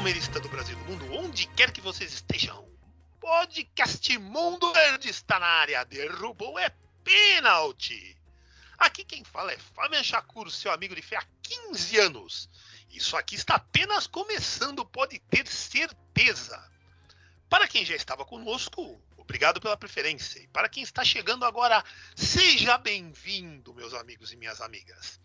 [0.00, 2.66] Palmeirista do Brasil e do mundo, onde quer que vocês estejam.
[3.20, 8.16] Podcast Mundo Verde está na área, derrubou é pênalti.
[8.78, 12.48] Aqui quem fala é Fabian Chacur, seu amigo de fé há 15 anos.
[12.90, 16.58] Isso aqui está apenas começando, pode ter certeza.
[17.50, 20.38] Para quem já estava conosco, obrigado pela preferência.
[20.38, 21.84] E para quem está chegando agora,
[22.16, 25.20] seja bem-vindo, meus amigos e minhas amigas.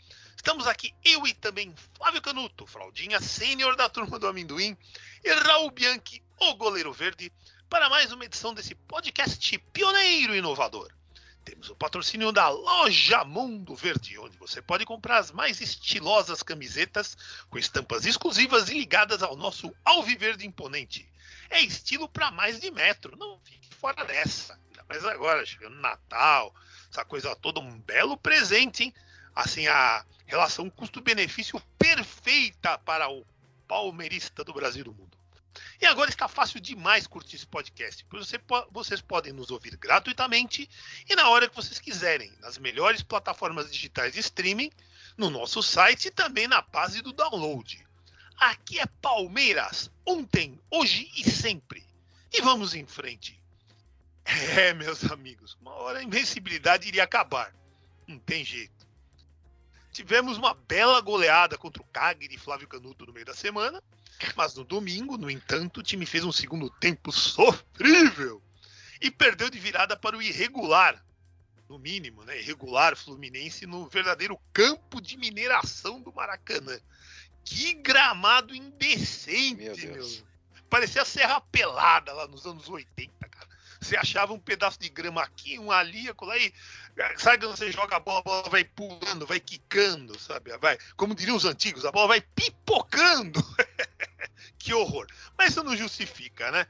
[0.46, 4.78] Estamos aqui, eu e também Flávio Canuto, fraldinha sênior da turma do amendoim,
[5.24, 7.34] e Raul Bianchi, o goleiro verde,
[7.68, 10.92] para mais uma edição desse podcast pioneiro e inovador.
[11.44, 17.18] Temos o patrocínio da Loja Mundo Verde, onde você pode comprar as mais estilosas camisetas
[17.50, 21.12] com estampas exclusivas e ligadas ao nosso alviverde imponente.
[21.50, 24.60] É estilo para mais de metro, não fique fora dessa.
[24.88, 26.54] Mais agora, chegando Natal,
[26.92, 28.94] essa coisa toda, um belo presente, hein?
[29.36, 33.26] Assim, a relação custo-benefício perfeita para o
[33.68, 35.16] palmeirista do Brasil e do mundo.
[35.82, 38.40] E agora está fácil demais curtir esse podcast, pois você
[38.72, 40.70] vocês podem nos ouvir gratuitamente
[41.08, 44.72] e na hora que vocês quiserem, nas melhores plataformas digitais de streaming,
[45.18, 47.86] no nosso site e também na base do download.
[48.38, 51.86] Aqui é Palmeiras, ontem, hoje e sempre.
[52.34, 53.40] E vamos em frente.
[54.58, 57.54] É, meus amigos, uma hora a invencibilidade iria acabar.
[58.08, 58.85] Não tem jeito.
[59.96, 63.82] Tivemos uma bela goleada contra o Cagliari e Flávio Canuto no meio da semana,
[64.36, 68.44] mas no domingo, no entanto, o time fez um segundo tempo sofrível
[69.00, 71.02] e perdeu de virada para o irregular,
[71.70, 72.38] no mínimo, né?
[72.42, 76.78] Irregular Fluminense no verdadeiro campo de mineração do Maracanã.
[77.46, 79.96] Que gramado indecente, meu.
[79.96, 80.24] meu.
[80.70, 83.48] Parecia a Serra Pelada lá nos anos 80, cara.
[83.80, 86.54] Você achava um pedaço de grama aqui, um ali, acolá, e
[87.18, 90.56] sabe quando você joga a bola, a bola vai pulando, vai quicando, sabe?
[90.58, 93.40] Vai, como diriam os antigos, a bola vai pipocando.
[94.58, 95.08] que horror.
[95.38, 96.66] Mas isso não justifica, né?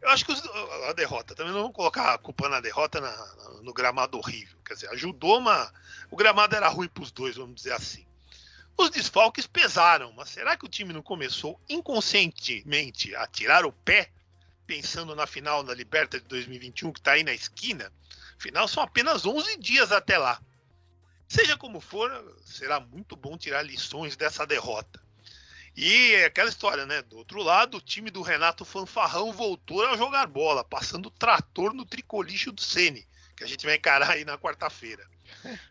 [0.00, 0.42] Eu acho que os,
[0.88, 4.58] a derrota, também não vamos colocar a culpa na derrota na, no gramado horrível.
[4.64, 5.72] Quer dizer, ajudou, mas
[6.10, 8.06] o gramado era ruim para os dois, vamos dizer assim.
[8.78, 14.10] Os desfalques pesaram, mas será que o time não começou inconscientemente a tirar o pé,
[14.66, 17.92] pensando na final da Liberta de 2021 que está aí na esquina?
[18.38, 20.40] Afinal, são apenas 11 dias até lá.
[21.28, 22.10] Seja como for,
[22.44, 25.04] será muito bom tirar lições dessa derrota.
[25.76, 27.02] E é aquela história, né?
[27.02, 31.84] Do outro lado, o time do Renato Fanfarrão voltou a jogar bola, passando trator no
[31.84, 33.06] tricolixo do Sene,
[33.36, 35.06] que a gente vai encarar aí na quarta-feira.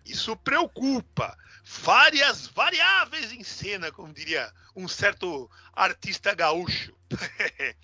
[0.06, 1.36] Isso preocupa.
[1.64, 6.94] Várias variáveis em cena, como diria um certo artista gaúcho.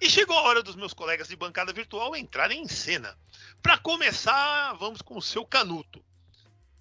[0.00, 3.16] e chegou a hora dos meus colegas de bancada virtual entrarem em cena.
[3.62, 6.04] Para começar, vamos com o seu canuto.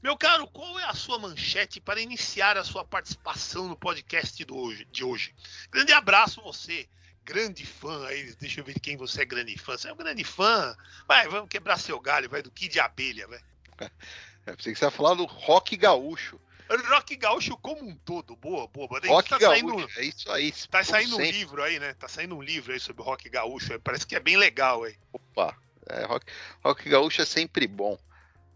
[0.01, 4.85] Meu caro, qual é a sua manchete para iniciar a sua participação no podcast hoje,
[4.91, 5.33] de hoje?
[5.71, 6.87] Grande abraço você,
[7.23, 8.35] grande fã aí.
[8.35, 9.75] Deixa eu ver quem você é grande fã.
[9.75, 10.77] Você é um grande fã.
[11.07, 13.39] Vai, vamos quebrar seu galho, vai do Kid de Abelha, vai.
[14.47, 16.39] É, pensei que você ia falar do rock gaúcho.
[16.67, 18.87] Rock gaúcho como um todo, boa, boa.
[19.05, 20.51] Rock tá gaúcho, saindo, é isso aí.
[20.69, 21.93] Tá saindo um livro aí, né?
[21.93, 23.79] Tá saindo um livro aí sobre rock gaúcho.
[23.81, 24.95] Parece que é bem legal aí.
[25.13, 25.55] Opa,
[25.87, 26.25] é, rock,
[26.63, 27.97] rock gaúcho é sempre bom.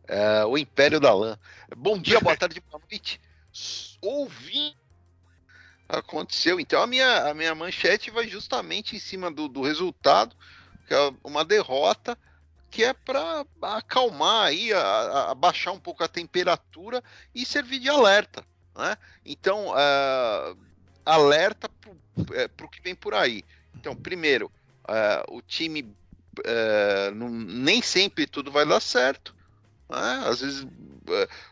[0.07, 1.37] É, o Império da Lã.
[1.77, 3.21] Bom dia, boa tarde, boa noite.
[4.01, 4.75] Ouvi.
[5.87, 6.59] Aconteceu.
[6.59, 10.35] Então a minha, a minha manchete vai justamente em cima do, do resultado,
[10.87, 12.17] que é uma derrota
[12.69, 18.45] que é para acalmar aí, abaixar um pouco a temperatura e servir de alerta,
[18.75, 18.95] né?
[19.25, 20.57] Então, uh,
[21.05, 23.43] alerta para o é, que vem por aí.
[23.75, 24.51] Então, primeiro,
[24.87, 29.35] uh, o time uh, não, nem sempre tudo vai dar certo,
[29.89, 30.23] né?
[30.25, 30.67] Às vezes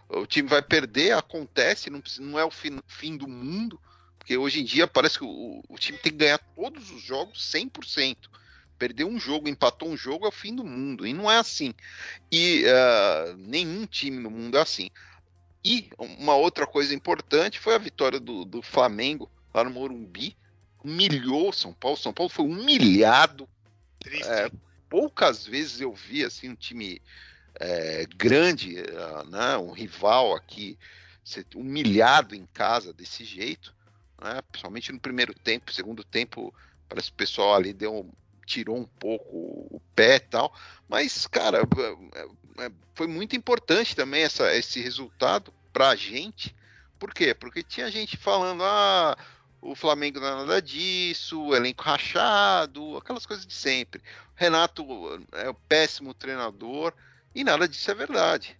[0.09, 3.79] o time vai perder, acontece, não, não é o fim, fim, do mundo,
[4.19, 7.39] porque hoje em dia parece que o, o time tem que ganhar todos os jogos
[7.51, 8.15] 100%.
[8.77, 11.05] Perdeu um jogo, empatou um jogo é o fim do mundo.
[11.05, 11.73] E não é assim.
[12.31, 14.89] E uh, nenhum time no mundo é assim.
[15.63, 20.35] E uma outra coisa importante foi a vitória do, do Flamengo lá no Morumbi.
[20.83, 21.97] Humilhou São Paulo.
[21.97, 23.49] São Paulo foi humilhado.
[24.05, 24.49] É,
[24.89, 27.01] poucas vezes eu vi assim um time
[27.59, 30.77] é, grande, uh, né, um rival aqui,
[31.23, 33.73] ser humilhado em casa desse jeito,
[34.21, 36.53] né, principalmente no primeiro tempo, segundo tempo,
[36.87, 38.09] parece que o pessoal ali deu
[38.47, 40.53] tirou um pouco o pé e tal,
[40.87, 46.55] mas, cara, é, é, foi muito importante também essa, esse resultado para a gente,
[46.97, 47.33] por quê?
[47.33, 49.15] Porque tinha gente falando, ah,
[49.61, 54.01] o Flamengo não é nada disso, o elenco rachado, aquelas coisas de sempre.
[54.33, 54.83] Renato
[55.33, 56.93] é o péssimo treinador
[57.35, 58.57] e nada disso é verdade.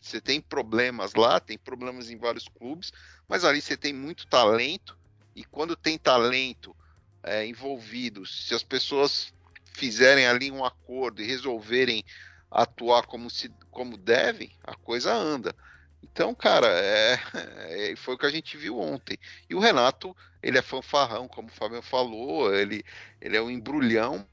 [0.00, 2.92] Você tem problemas lá, tem problemas em vários clubes,
[3.28, 4.96] mas ali você tem muito talento
[5.34, 6.76] e quando tem talento
[7.24, 9.32] é, envolvido, se as pessoas
[9.72, 12.04] fizerem ali um acordo e resolverem
[12.50, 15.54] atuar como, se, como devem, a coisa anda.
[16.02, 17.18] Então, cara, é,
[17.92, 19.18] é, foi o que a gente viu ontem.
[19.48, 22.84] E o Renato, ele é fanfarrão, como o Fábio falou, ele,
[23.20, 24.26] ele é um embrulhão,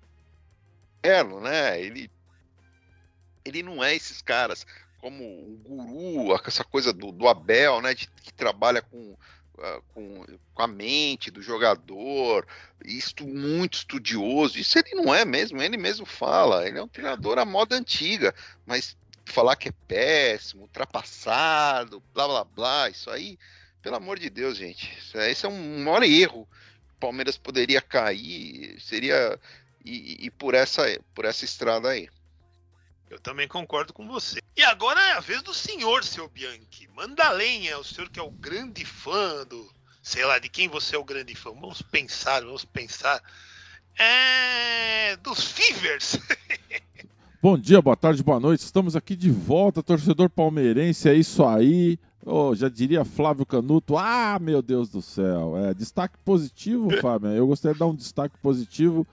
[1.41, 1.81] né?
[1.81, 2.11] Ele,
[3.43, 4.65] ele não é esses caras
[4.99, 7.95] como um guru, essa coisa do, do Abel, né?
[7.95, 9.17] De, que trabalha com,
[9.93, 12.47] com, com, a mente do jogador,
[12.83, 14.57] isto muito estudioso.
[14.59, 16.67] Isso ele não é mesmo, ele mesmo fala.
[16.67, 18.33] Ele é um treinador à moda antiga,
[18.65, 23.37] mas falar que é péssimo, ultrapassado, blá blá blá, isso aí,
[23.81, 26.47] pelo amor de Deus, gente, esse é um maior erro.
[26.95, 29.39] O Palmeiras poderia cair, seria
[29.83, 30.83] e, e por essa
[31.15, 32.09] por essa estrada aí.
[33.11, 34.39] Eu também concordo com você.
[34.55, 36.87] E agora é a vez do senhor, seu Bianchi.
[36.95, 39.69] Manda lenha, o senhor que é o grande fã do.
[40.01, 41.51] Sei lá, de quem você é o grande fã.
[41.51, 43.21] Vamos pensar, vamos pensar.
[43.99, 45.17] É.
[45.17, 46.17] Dos Fivers.
[47.43, 48.61] Bom dia, boa tarde, boa noite.
[48.61, 51.09] Estamos aqui de volta, torcedor palmeirense.
[51.09, 51.99] É isso aí.
[52.25, 53.97] Oh, já diria Flávio Canuto.
[53.97, 55.57] Ah, meu Deus do céu.
[55.57, 57.31] É, destaque positivo, Fábio.
[57.31, 59.05] Eu gostaria de dar um destaque positivo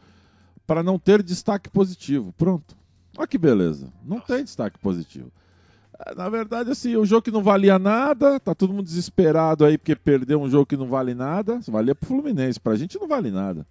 [0.69, 2.33] para não ter destaque positivo.
[2.39, 2.79] Pronto.
[3.19, 3.93] Olha que beleza.
[4.07, 5.33] Não tem destaque positivo.
[6.07, 9.77] É, na verdade, assim, o jogo que não valia nada, tá todo mundo desesperado aí
[9.77, 11.59] porque perdeu um jogo que não vale nada.
[11.67, 13.67] Valia pro Fluminense, pra gente não vale nada.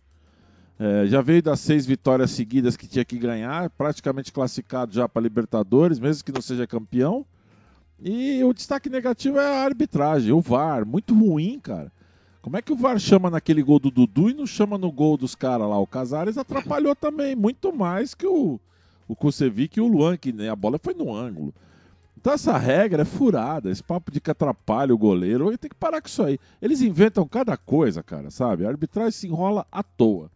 [0.77, 5.21] É, já veio das seis vitórias seguidas que tinha que ganhar, praticamente classificado já para
[5.21, 7.25] Libertadores, mesmo que não seja campeão.
[7.99, 11.89] E o destaque negativo é a arbitragem, o VAR, muito ruim, cara.
[12.41, 15.17] Como é que o VAR chama naquele gol do Dudu e não chama no gol
[15.17, 15.79] dos caras lá?
[15.79, 18.59] O Casares atrapalhou também, muito mais que o,
[19.07, 21.53] o Kusevic e o Luan, que né, a bola foi no ângulo.
[22.19, 26.01] Então essa regra é furada, esse papo de que atrapalha o goleiro, tem que parar
[26.01, 26.39] com isso aí.
[26.61, 28.65] Eles inventam cada coisa, cara, sabe?
[28.65, 30.29] A arbitragem se enrola à toa.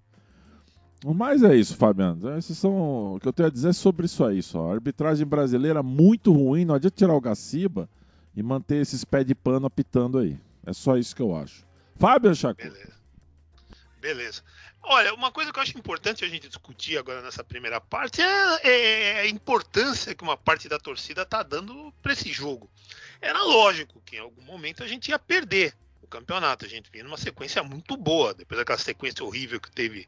[1.03, 2.37] Mas é isso, Fabiano.
[2.37, 4.43] Esses são o que eu tenho a dizer sobre isso aí.
[4.43, 4.69] Só.
[4.69, 6.63] A arbitragem brasileira muito ruim.
[6.63, 7.89] Não adianta tirar o Gaciba
[8.35, 10.39] e manter esses pés de pano apitando aí.
[10.63, 11.65] É só isso que eu acho.
[11.95, 12.61] Fábio Chaco.
[12.61, 13.00] Beleza.
[14.01, 14.43] Beleza.
[14.81, 18.59] Olha, uma coisa que eu acho importante a gente discutir agora nessa primeira parte é,
[18.63, 22.69] é a importância que uma parte da torcida está dando para esse jogo.
[23.21, 25.75] Era lógico que em algum momento a gente ia perder
[26.11, 26.65] campeonato.
[26.65, 30.07] A gente vinha numa sequência muito boa, depois daquela sequência horrível que teve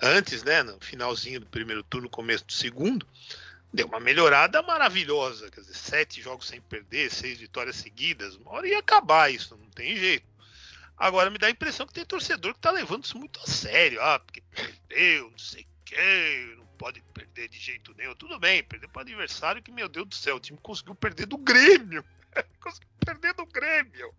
[0.00, 3.06] antes, né, no finalzinho do primeiro turno, começo do segundo,
[3.72, 5.50] deu uma melhorada maravilhosa.
[5.50, 9.70] Quer dizer, sete jogos sem perder, seis vitórias seguidas, uma hora ia acabar isso, não
[9.70, 10.31] tem jeito.
[10.96, 14.00] Agora me dá a impressão que tem torcedor que tá levando isso muito a sério.
[14.00, 18.14] Ah, porque perdeu, não sei o quê, não pode perder de jeito nenhum.
[18.14, 21.38] Tudo bem, perdeu para adversário que, meu Deus do céu, o time conseguiu perder do
[21.38, 22.04] Grêmio.
[22.60, 24.14] conseguiu perder do Grêmio.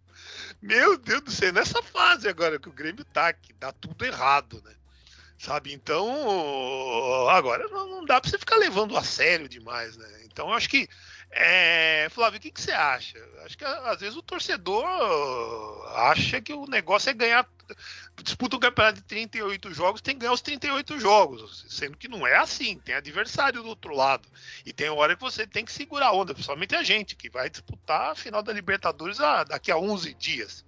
[0.62, 4.62] Meu Deus do céu, nessa fase agora que o Grêmio tá, que dá tudo errado,
[4.63, 4.74] né?
[5.38, 5.74] Sabe?
[5.74, 10.22] Então, agora não, dá para você ficar levando a sério demais, né?
[10.24, 10.88] Então, acho que
[11.36, 13.18] é, Flávio, o que, que, você acha?
[13.44, 14.86] Acho que às vezes o torcedor
[15.96, 17.48] acha que o negócio é ganhar.
[18.22, 21.66] Disputa um campeonato de 38 jogos, tem que ganhar os 38 jogos.
[21.68, 24.28] Sendo que não é assim, tem adversário do outro lado.
[24.66, 27.50] E tem hora que você tem que segurar a onda, principalmente a gente, que vai
[27.50, 30.63] disputar a final da Libertadores daqui a 11 dias.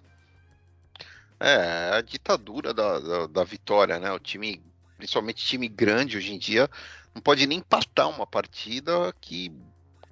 [1.39, 4.11] É, a ditadura da, da, da vitória, né?
[4.11, 4.63] O time,
[4.97, 6.69] principalmente time grande hoje em dia,
[7.13, 9.53] não pode nem empatar uma partida que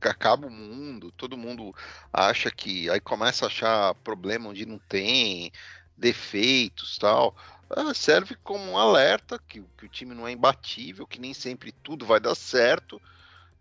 [0.08, 1.74] acaba o mundo, todo mundo
[2.12, 2.90] acha que.
[2.90, 5.52] Aí começa a achar problema onde não tem,
[5.98, 7.36] defeitos tal.
[7.70, 11.72] Ah, serve como um alerta que, que o time não é imbatível, que nem sempre
[11.72, 13.02] tudo vai dar certo.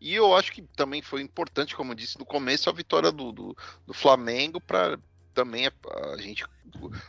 [0.01, 3.31] E eu acho que também foi importante, como eu disse no começo, a vitória do,
[3.31, 3.57] do,
[3.87, 4.99] do Flamengo para
[5.33, 6.45] também a, gente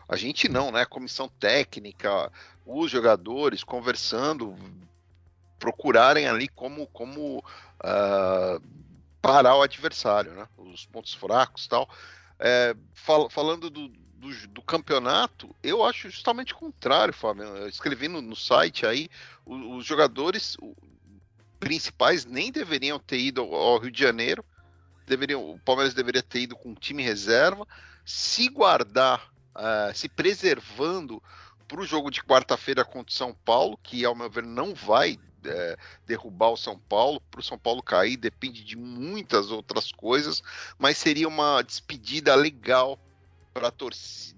[0.08, 0.82] a gente não, né?
[0.82, 2.32] A comissão técnica,
[2.66, 4.56] os jogadores conversando,
[5.60, 8.62] procurarem ali como como uh,
[9.24, 10.46] parar o adversário, né?
[10.58, 11.90] Os pontos fracos tal.
[12.38, 17.44] É, fal falando do, do, do, campeonato, eu acho justamente o contrário, Fábio.
[17.44, 19.10] Eu escrevi no, no site aí,
[19.46, 20.58] os, os jogadores
[21.58, 24.44] principais nem deveriam ter ido ao Rio de Janeiro,
[25.08, 27.66] deveriam, o Palmeiras deveria ter ido com um time reserva,
[28.04, 31.24] se guardar, uh, se preservando
[31.66, 35.18] para o jogo de quarta-feira contra o São Paulo, que ao meu ver não vai
[35.46, 37.22] é, derrubar o São Paulo.
[37.32, 40.42] Para o São Paulo cair depende de muitas outras coisas,
[40.78, 43.00] mas seria uma despedida legal
[43.54, 43.72] para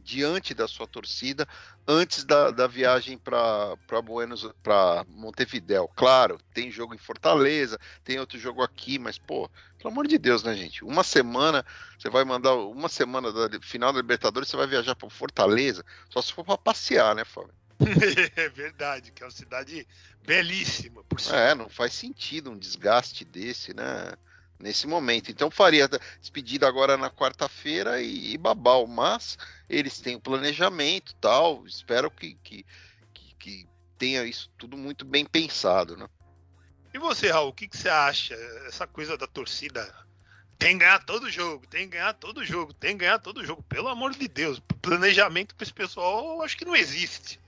[0.03, 1.47] diante da sua torcida
[1.87, 5.89] antes da, da viagem para Buenos para Montevidéu.
[5.95, 10.43] Claro, tem jogo em Fortaleza, tem outro jogo aqui, mas pô, pelo amor de Deus,
[10.43, 10.83] né, gente?
[10.83, 11.65] Uma semana
[11.97, 16.21] você vai mandar uma semana da final da Libertadores, você vai viajar para Fortaleza, só
[16.21, 17.53] se for para passear, né, Fábio?
[18.35, 19.87] é verdade, que é uma cidade
[20.25, 21.37] belíssima, por cima.
[21.37, 24.13] É, não faz sentido um desgaste desse, né?
[24.59, 25.29] nesse momento.
[25.29, 25.87] Então faria
[26.19, 29.37] despedida agora na quarta-feira e, e babau, mas
[29.69, 31.65] eles têm o planejamento tal.
[31.65, 32.65] Espero que, que,
[33.13, 33.67] que, que,
[33.97, 36.07] tenha isso tudo muito bem pensado, né?
[36.93, 38.33] E você, Raul, o que, que você acha?
[38.67, 40.04] Essa coisa da torcida
[40.57, 43.63] tem que ganhar todo jogo, tem que ganhar todo jogo, tem que ganhar todo jogo.
[43.63, 47.39] Pelo amor de Deus, planejamento para esse pessoal, acho que não existe.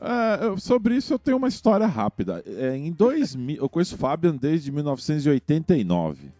[0.00, 2.42] É, sobre isso eu tenho uma história rápida.
[2.46, 6.30] É, em 2000, eu conheço o Fabian desde 1989.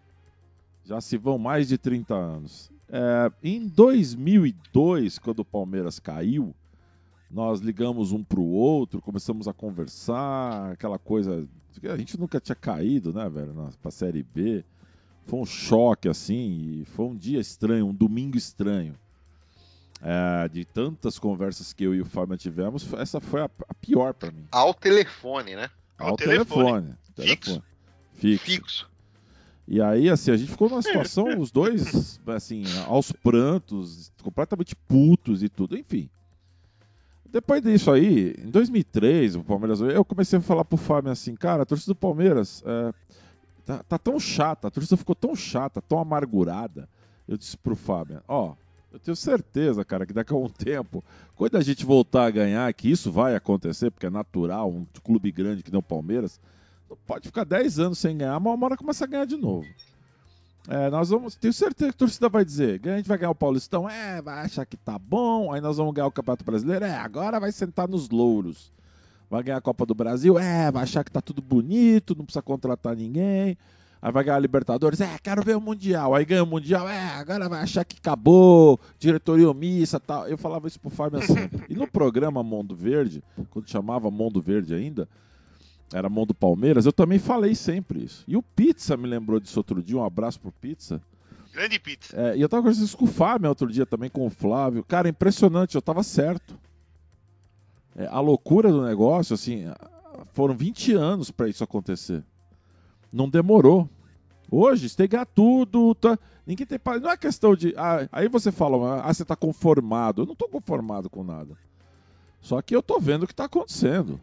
[0.85, 2.70] Já se vão mais de 30 anos.
[2.88, 6.54] É, em 2002, quando o Palmeiras caiu,
[7.30, 11.47] nós ligamos um para o outro, começamos a conversar, aquela coisa.
[11.85, 14.64] A gente nunca tinha caído, né, velho, para a Série B.
[15.28, 18.99] Foi um choque assim, e foi um dia estranho, um domingo estranho.
[20.00, 24.14] É, de tantas conversas que eu e o Fábio tivemos, essa foi a, a pior
[24.14, 24.47] para mim.
[24.50, 25.68] Ao telefone, né?
[25.99, 26.94] Ao, Ao telefone.
[27.14, 27.28] telefone.
[27.28, 27.62] Fixo.
[28.14, 28.44] Fixo.
[28.44, 28.90] Fixo.
[29.66, 35.42] E aí, assim, a gente ficou numa situação, os dois, assim, aos prantos, completamente putos
[35.42, 36.08] e tudo, enfim.
[37.30, 41.64] Depois disso aí, em 2003, o Palmeiras, eu comecei a falar pro Fábio assim, cara,
[41.64, 42.94] a torcida do Palmeiras é,
[43.68, 46.88] tá, tá, tão chata, a torcida ficou tão chata, tão amargurada.
[47.28, 48.54] Eu disse pro Fábio, ó,
[48.90, 51.04] eu tenho certeza, cara, que daqui a um tempo,
[51.37, 55.30] quando a gente voltar a ganhar, que isso vai acontecer, porque é natural, um clube
[55.30, 56.40] grande que nem o Palmeiras,
[56.88, 59.66] não pode ficar 10 anos sem ganhar, mas uma hora começa a ganhar de novo.
[60.66, 63.34] É, nós vamos, tenho certeza que a torcida vai dizer, a gente vai ganhar o
[63.34, 66.94] Paulistão, é, vai achar que tá bom, aí nós vamos ganhar o Campeonato Brasileiro, é,
[66.94, 68.72] agora vai sentar nos louros.
[69.30, 72.42] Vai ganhar a Copa do Brasil, é, vai achar que tá tudo bonito, não precisa
[72.42, 73.58] contratar ninguém.
[74.00, 76.14] Aí vai ganhar a Libertadores, é, quero ver o Mundial.
[76.14, 80.26] Aí ganha o Mundial, é, agora vai achar que acabou, diretoria omissa tal.
[80.28, 81.35] Eu falava isso pro Fábio assim.
[81.68, 85.08] E no programa Mundo Verde, quando chamava Mundo Verde ainda,
[85.92, 88.25] era Mundo Palmeiras, eu também falei sempre isso.
[88.26, 91.02] E o Pizza me lembrou disso outro dia, um abraço pro Pizza.
[91.52, 92.16] Grande Pizza.
[92.16, 94.85] É, e eu tava conversando isso com o Fábio outro dia também, com o Flávio.
[94.85, 96.56] Cara, impressionante, eu tava certo.
[97.98, 99.64] É, a loucura do negócio, assim,
[100.32, 102.24] foram 20 anos para isso acontecer.
[103.12, 103.90] Não demorou.
[104.48, 105.96] Hoje, ganhar tudo.
[105.96, 106.16] Tá...
[106.46, 106.78] Ninguém tem.
[107.02, 107.74] Não é questão de.
[107.76, 110.22] Ah, aí você fala, ah, você está conformado.
[110.22, 111.58] Eu não estou conformado com nada.
[112.40, 114.20] Só que eu estou vendo o que está acontecendo.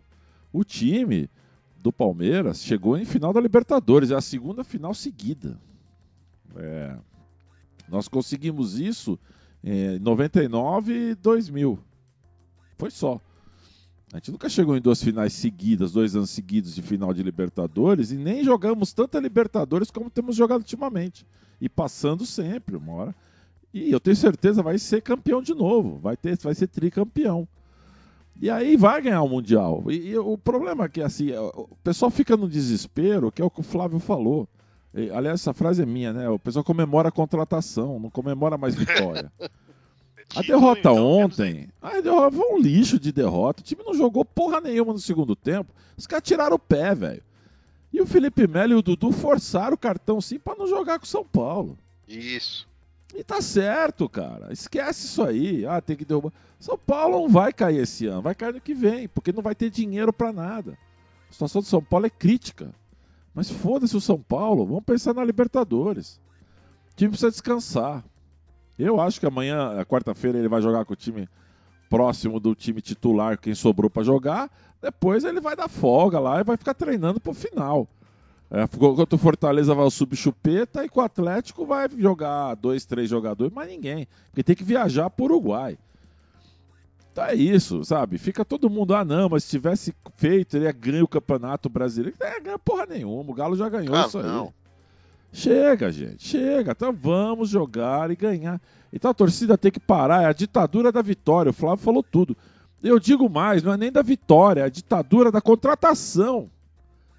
[0.53, 1.29] O time
[1.77, 4.10] do Palmeiras chegou em final da Libertadores.
[4.10, 5.60] É a segunda final seguida.
[6.55, 6.96] É...
[7.89, 9.20] Nós conseguimos isso
[9.62, 11.77] em 99 e 2000.
[12.77, 13.20] Foi só.
[14.16, 18.12] A gente nunca chegou em duas finais seguidas, dois anos seguidos de final de Libertadores,
[18.12, 21.28] e nem jogamos tanta Libertadores como temos jogado ultimamente.
[21.60, 23.16] E passando sempre, uma hora.
[23.74, 27.46] E eu tenho certeza vai ser campeão de novo, vai, ter, vai ser tricampeão.
[28.42, 29.84] E aí vai ganhar o Mundial.
[29.90, 33.52] E, e, o problema é que assim, o pessoal fica no desespero, que é o
[33.52, 34.48] que o Flávio falou.
[34.94, 36.30] E, aliás, essa frase é minha, né?
[36.30, 39.30] O pessoal comemora a contratação, não comemora mais vitória.
[40.34, 43.62] A derrota então, ontem, a derrota foi um lixo de derrota.
[43.62, 45.74] O time não jogou porra nenhuma no segundo tempo.
[45.96, 47.24] Os caras tiraram o pé, velho.
[47.94, 51.05] E o Felipe Melo e o Dudu forçaram o cartão sim para não jogar com
[51.05, 51.77] o São Paulo.
[52.08, 52.67] Isso.
[53.15, 54.51] E tá certo, cara.
[54.51, 55.65] Esquece isso aí.
[55.65, 56.34] Ah, tem que derrubar.
[56.60, 59.55] São Paulo não vai cair esse ano, vai cair no que vem, porque não vai
[59.55, 60.77] ter dinheiro para nada.
[61.29, 62.74] A situação do São Paulo é crítica.
[63.34, 66.20] Mas foda-se o São Paulo, vamos pensar na Libertadores.
[66.91, 68.03] O time precisa descansar.
[68.77, 71.29] Eu acho que amanhã, quarta-feira, ele vai jogar com o time
[71.89, 74.50] próximo do time titular, quem sobrou para jogar.
[74.82, 77.88] Depois ele vai dar folga lá e vai ficar treinando pro final.
[78.51, 83.10] É, enquanto o Fortaleza vai ao subchupeta e com o Atlético vai jogar dois, três
[83.10, 84.08] jogadores, mas ninguém.
[84.27, 85.77] Porque tem que viajar para o Uruguai.
[87.12, 88.17] Então é isso, sabe?
[88.17, 92.15] Fica todo mundo, ah não, mas se tivesse feito, ele ia ganhar o Campeonato Brasileiro.
[92.20, 94.25] É, ganha porra nenhuma, o Galo já ganhou ah, isso aí.
[94.25, 94.53] Não.
[95.36, 96.72] Chega, gente, chega.
[96.72, 98.62] Então vamos jogar e ganhar.
[98.94, 100.24] Então a torcida tem que parar.
[100.24, 101.50] É a ditadura da vitória.
[101.50, 102.36] O Flávio falou tudo.
[102.82, 106.50] Eu digo mais, não é nem da vitória, é a ditadura da contratação.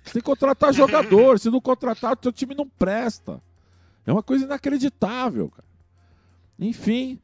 [0.02, 1.38] Você tem que contratar jogador.
[1.38, 3.40] Se não contratar, o seu time não presta.
[4.06, 5.64] É uma coisa inacreditável, cara.
[6.58, 7.18] Enfim,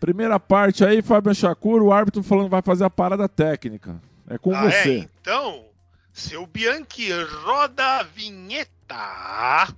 [0.00, 4.00] primeira parte aí, Fábio Chacur, o árbitro falando que vai fazer a parada técnica.
[4.30, 5.00] É com Ah, você.
[5.00, 5.08] é?
[5.20, 5.64] Então,
[6.12, 7.10] seu Bianchi,
[7.44, 9.74] roda a vinheta.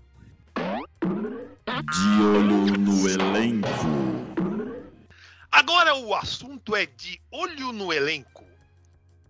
[1.70, 3.68] De olho no elenco.
[5.52, 8.44] Agora o assunto é de olho no elenco.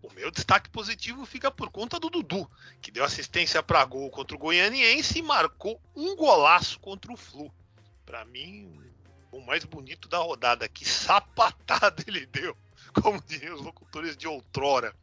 [0.03, 4.35] O meu destaque positivo fica por conta do Dudu, que deu assistência para gol contra
[4.35, 7.53] o Goianiense e marcou um golaço contra o Flu.
[8.07, 8.73] Para mim,
[9.31, 10.67] o mais bonito da rodada.
[10.67, 12.57] Que sapatada ele deu,
[13.03, 14.95] como diriam os locutores de outrora.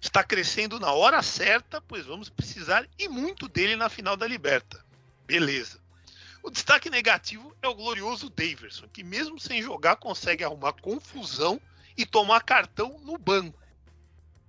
[0.00, 4.82] Está crescendo na hora certa, pois vamos precisar e muito dele na final da Liberta.
[5.26, 5.78] Beleza.
[6.42, 11.60] O destaque negativo é o glorioso Daverson, que mesmo sem jogar consegue arrumar confusão
[11.96, 13.58] e tomar cartão no banco.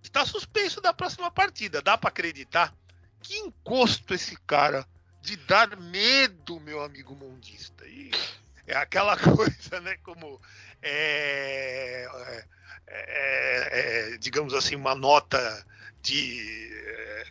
[0.02, 2.74] Está suspenso da próxima partida, dá para acreditar?
[3.22, 4.88] Que encosto esse cara
[5.22, 7.86] de dar medo, meu amigo mundista.
[7.86, 8.10] E
[8.66, 10.42] é aquela coisa, né, como
[10.82, 12.46] é, é,
[12.88, 15.66] é, é, digamos assim, uma nota
[16.02, 16.72] de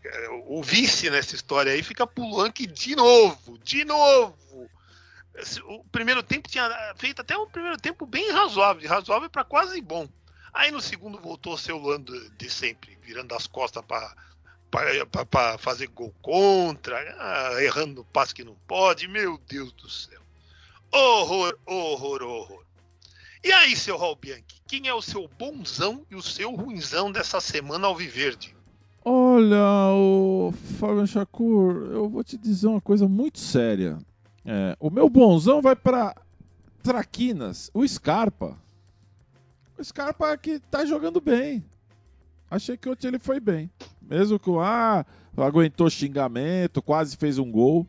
[0.04, 4.70] é, o vice nessa história aí fica pulando de novo, de novo.
[5.64, 10.08] O primeiro tempo tinha feito até um primeiro tempo bem razoável, razoável para quase bom.
[10.52, 15.86] Aí no segundo voltou a ser o Lando de sempre, virando as costas para fazer
[15.88, 19.06] gol contra, ah, errando no passe que não pode.
[19.06, 20.20] Meu Deus do céu.
[20.92, 22.64] Horror, horror, horror.
[23.42, 27.40] E aí, seu Raul Bianchi, quem é o seu bonzão e o seu ruinzão dessa
[27.40, 28.54] semana ao Viverde?
[29.02, 33.98] Olha, o Fábio Chacur, eu vou te dizer uma coisa muito séria.
[34.44, 36.14] É, o meu bonzão vai para
[36.82, 38.58] Traquinas, o Scarpa.
[39.78, 41.64] O Scarpa que tá jogando bem.
[42.50, 43.70] Achei que ontem ele foi bem.
[44.02, 47.86] Mesmo que ah, aguentou xingamento, quase fez um gol.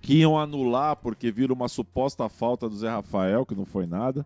[0.00, 4.24] Que iam anular porque viram uma suposta falta do Zé Rafael, que não foi nada.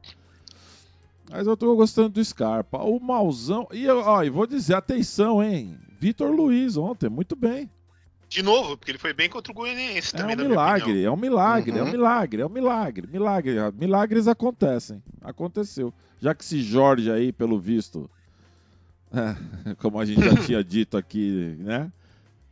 [1.30, 2.78] Mas eu tô gostando do Scarpa.
[2.82, 3.66] O Mauzão.
[3.72, 5.78] E, ó, e vou dizer, atenção, hein?
[5.98, 7.70] Vitor Luiz ontem, muito bem.
[8.28, 10.82] De novo, porque ele foi bem contra o Goianiense É também, um na minha milagre,
[10.90, 11.12] opinião.
[11.12, 11.92] é um milagre, é um Uhum.
[11.92, 13.54] milagre, é um milagre, milagre.
[13.78, 15.02] Milagres acontecem.
[15.20, 15.92] Aconteceu.
[16.18, 18.10] Já que esse Jorge aí, pelo visto,
[19.12, 21.92] é, como a gente já tinha dito aqui, né?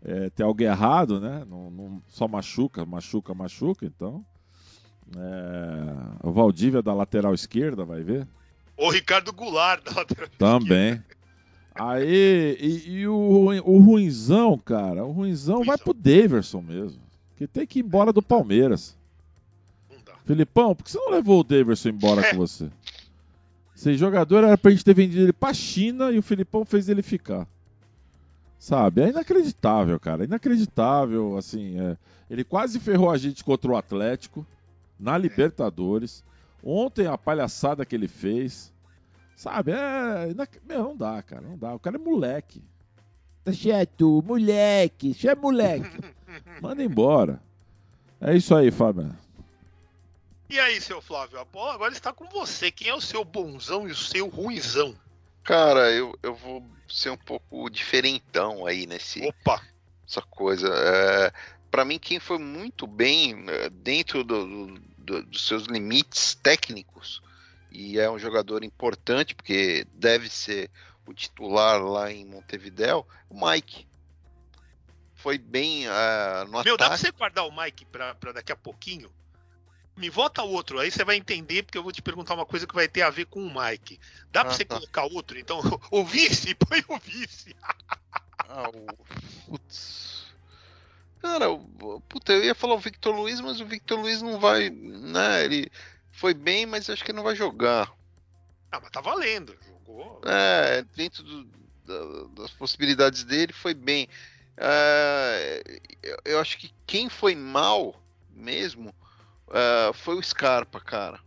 [0.03, 1.45] é, tem algo errado, né?
[1.49, 4.25] Não, não- só machuca, machuca, machuca, então.
[5.17, 8.29] É, o Valdívia da lateral esquerda, vai ver?
[8.81, 9.83] O Ricardo Goulart
[10.39, 11.03] Também.
[11.75, 17.01] Aí, e, e o, o ruinzão, cara, o ruinzão vai pro Daverson mesmo.
[17.37, 18.97] Que tem que ir embora do Palmeiras.
[20.25, 22.71] Filipão, por que você não levou o Daverson embora com você?
[23.77, 27.03] Esse jogador era pra gente ter vendido ele pra China e o Filipão fez ele
[27.03, 27.47] ficar.
[28.59, 29.03] Sabe?
[29.03, 30.25] É inacreditável, cara.
[30.25, 31.79] Inacreditável, assim.
[31.81, 31.97] é.
[32.31, 34.47] Ele quase ferrou a gente contra o Atlético
[34.99, 36.23] na Libertadores.
[36.63, 38.73] Ontem a palhaçada que ele fez.
[39.37, 39.73] Sabe?
[39.73, 40.27] É.
[40.67, 41.41] Meu, não dá, cara.
[41.43, 41.75] Não dá.
[41.75, 42.63] O cara é moleque.
[43.45, 45.15] Tá chato, moleque.
[45.15, 45.89] Você é moleque.
[46.61, 47.43] Manda embora.
[48.21, 49.17] É isso aí, Fábio.
[50.51, 52.71] E aí, seu Flávio, a bola agora está com você.
[52.71, 54.95] Quem é o seu bonzão e o seu ruizão?
[55.45, 59.63] Cara, eu, eu vou ser um pouco diferentão aí nesse, Opa!
[60.07, 60.69] essa coisa.
[60.69, 61.33] É,
[61.71, 67.23] para mim, quem foi muito bem é, dentro do- do- dos seus limites técnicos
[67.71, 70.71] e é um jogador importante porque deve ser
[71.07, 73.87] o titular lá em Montevidéu, o Mike.
[75.15, 77.01] Foi bem é, no Meu, dá pra ataque.
[77.03, 79.11] você guardar o Mike pra, pra daqui a pouquinho?
[79.97, 82.75] Me vota outro, aí você vai entender, porque eu vou te perguntar uma coisa que
[82.75, 84.01] vai ter a ver com o Mike.
[84.33, 84.77] Dá pra Ah, você tá.
[84.77, 85.39] colocar outro?
[85.39, 85.61] Então,
[85.91, 87.55] o vice, põe o vice.
[88.39, 88.87] Ah, o...
[89.47, 90.30] Putz.
[91.21, 91.47] Cara,
[92.09, 95.45] puta, eu ia falar o Victor Luiz, mas o Victor Luiz não vai, né?
[95.45, 95.71] Ele
[96.11, 97.93] foi bem, mas acho que não vai jogar.
[98.73, 99.55] Ah, mas tá valendo.
[99.67, 100.21] Jogou.
[100.25, 101.45] É, dentro do-
[101.85, 104.09] da- das possibilidades dele, foi bem.
[104.57, 105.63] É,
[106.03, 108.95] eu, eu acho que quem foi mal mesmo
[109.51, 111.21] é, foi o Scarpa, cara.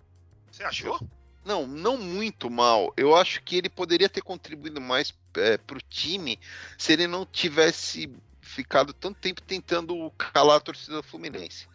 [0.51, 0.99] Você achou?
[1.43, 2.93] Não, não muito mal.
[2.95, 6.39] Eu acho que ele poderia ter contribuído mais é, pro time
[6.77, 8.09] se ele não tivesse
[8.53, 11.67] ficado tanto tempo tentando calar a torcida Fluminense.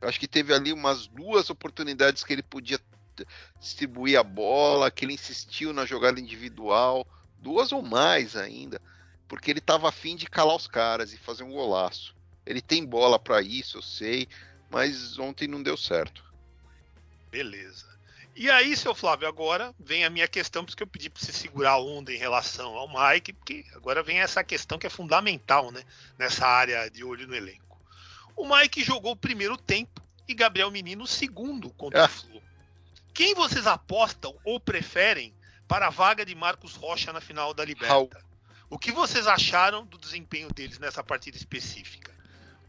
[0.00, 2.78] Eu acho que teve ali umas duas oportunidades que ele podia
[3.58, 7.06] distribuir a bola, que ele insistiu na jogada individual,
[7.38, 8.80] duas ou mais ainda,
[9.26, 12.14] porque ele estava afim de calar os caras e fazer um golaço.
[12.44, 14.28] Ele tem bola para isso, eu sei,
[14.70, 16.24] mas ontem não deu certo.
[17.30, 17.95] Beleza.
[18.38, 21.70] E aí, seu Flávio, agora vem a minha questão, porque eu pedi para você segurar
[21.70, 25.82] a onda em relação ao Mike, porque agora vem essa questão que é fundamental, né?
[26.18, 27.80] Nessa área de olho no elenco.
[28.36, 32.04] O Mike jogou o primeiro tempo e Gabriel Menino segundo contra Ah.
[32.04, 32.42] o Flu.
[33.14, 35.32] Quem vocês apostam ou preferem
[35.66, 38.22] para a vaga de Marcos Rocha na final da Liberta?
[38.68, 42.14] O que vocês acharam do desempenho deles nessa partida específica?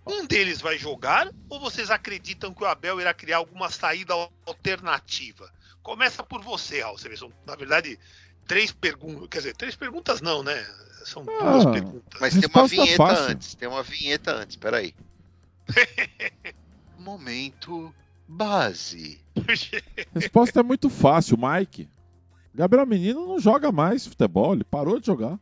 [0.06, 4.14] Um deles vai jogar ou vocês acreditam que o Abel irá criar alguma saída
[4.46, 5.52] alternativa?
[5.88, 6.98] Começa por você, Raul.
[6.98, 7.98] São, na verdade,
[8.46, 9.30] três perguntas.
[9.30, 10.54] Quer dizer, três perguntas não, né?
[11.06, 12.20] São duas Ah, perguntas.
[12.20, 13.26] Mas tem uma vinheta fácil.
[13.32, 13.56] antes.
[13.56, 14.94] Tem uma vinheta antes, peraí.
[17.00, 17.94] Momento
[18.28, 19.22] base.
[19.38, 21.88] A resposta é muito fácil, Mike.
[22.54, 25.40] Gabriel Menino não joga mais futebol, ele parou de jogar.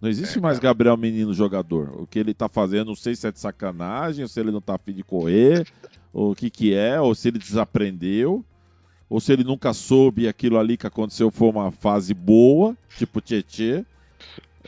[0.00, 0.68] Não existe É, mais cara.
[0.70, 2.00] Gabriel Menino jogador.
[2.00, 4.60] O que ele tá fazendo, não sei se é de sacanagem, ou se ele não
[4.60, 5.66] tá afim de correr,
[6.12, 8.44] ou o que que é, ou se ele desaprendeu,
[9.08, 13.20] ou se ele nunca soube e aquilo ali que aconteceu foi uma fase boa, tipo
[13.20, 13.84] Tietê.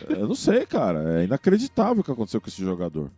[0.08, 1.20] Eu não sei, cara.
[1.20, 3.10] É inacreditável o que aconteceu com esse jogador.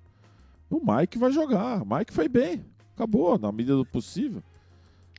[0.69, 1.83] O Mike vai jogar.
[1.83, 2.65] O Mike foi bem.
[2.95, 4.43] Acabou, na medida do possível.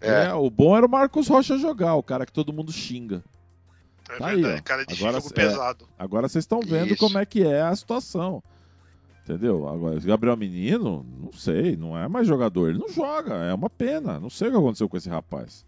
[0.01, 0.25] É.
[0.25, 3.23] É, o bom era o Marcos Rocha jogar, o cara que todo mundo xinga.
[4.09, 4.63] É Tá aí, verdade, ó.
[4.63, 5.87] cara de Agora, jogo é, pesado.
[5.97, 6.97] Agora vocês estão vendo Isso.
[6.97, 8.43] como é que é a situação.
[9.23, 9.69] Entendeu?
[9.69, 12.69] Agora, esse Gabriel Menino, não sei, não é mais jogador.
[12.69, 14.19] Ele não joga, é uma pena.
[14.19, 15.65] Não sei o que aconteceu com esse rapaz.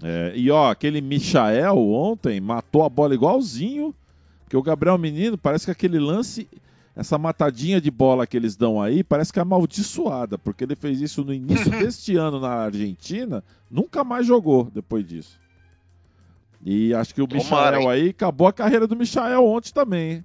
[0.00, 3.94] É, e ó, aquele Michael ontem matou a bola igualzinho.
[4.44, 6.46] Porque o Gabriel Menino, parece que aquele lance,
[6.94, 10.38] essa matadinha de bola que eles dão aí, parece que é amaldiçoada.
[10.38, 15.40] Porque ele fez isso no início deste ano na Argentina, nunca mais jogou depois disso.
[16.64, 20.24] E acho que o Tomara, Michael aí acabou a carreira do Michael ontem também, hein?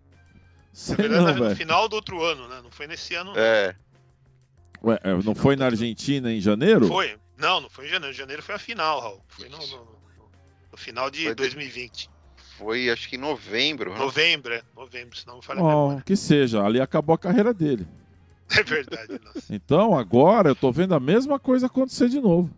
[0.72, 2.60] Sei Na verdade, não, no final do outro ano, né?
[2.64, 3.32] Não foi nesse ano.
[3.32, 3.42] não.
[3.42, 3.76] É.
[4.84, 6.88] Ué, é, não foi na Argentina em janeiro?
[6.88, 7.18] Foi.
[7.38, 8.16] Não, não foi em janeiro.
[8.16, 9.22] Janeiro foi a final, Raul.
[9.28, 9.88] Foi no, no-
[10.72, 12.10] no final de Foi de- 2020.
[12.58, 13.92] Foi acho que em novembro.
[13.92, 13.98] né?
[14.00, 14.62] Novembro, é.
[14.76, 16.04] Novembro, senão não falha a Bom, memória.
[16.04, 17.88] que seja, ali acabou a carreira dele.
[18.50, 19.54] É verdade, nossa.
[19.54, 22.50] Então agora eu tô vendo a mesma coisa acontecer de novo.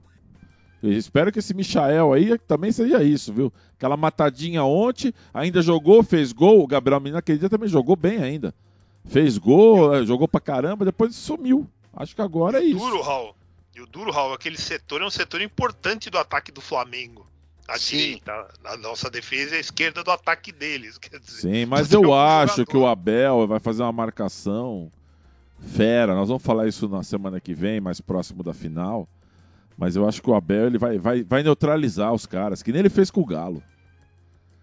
[0.84, 3.52] Eu espero que esse Michael aí também seja isso, viu?
[3.76, 6.62] Aquela matadinha ontem, ainda jogou, fez gol.
[6.64, 8.54] O Gabriel Menino aquele dia também jogou bem ainda.
[9.06, 11.68] Fez gol, eh, jogou pra caramba, depois sumiu.
[11.94, 12.78] Acho que agora é o isso.
[12.80, 13.36] duro, Raul.
[13.80, 17.26] E o duro, Raul, aquele setor é um setor importante do ataque do Flamengo.
[17.66, 17.96] A Sim.
[17.98, 20.98] direita, a nossa defesa e a esquerda do ataque deles.
[21.00, 22.72] Quer dizer, Sim, mas é eu um acho jogador.
[22.72, 24.92] que o Abel vai fazer uma marcação
[25.60, 26.14] fera.
[26.14, 29.08] Nós vamos falar isso na semana que vem, mais próximo da final.
[29.78, 32.80] Mas eu acho que o Abel ele vai, vai, vai neutralizar os caras, que nem
[32.80, 33.64] ele fez com o Galo.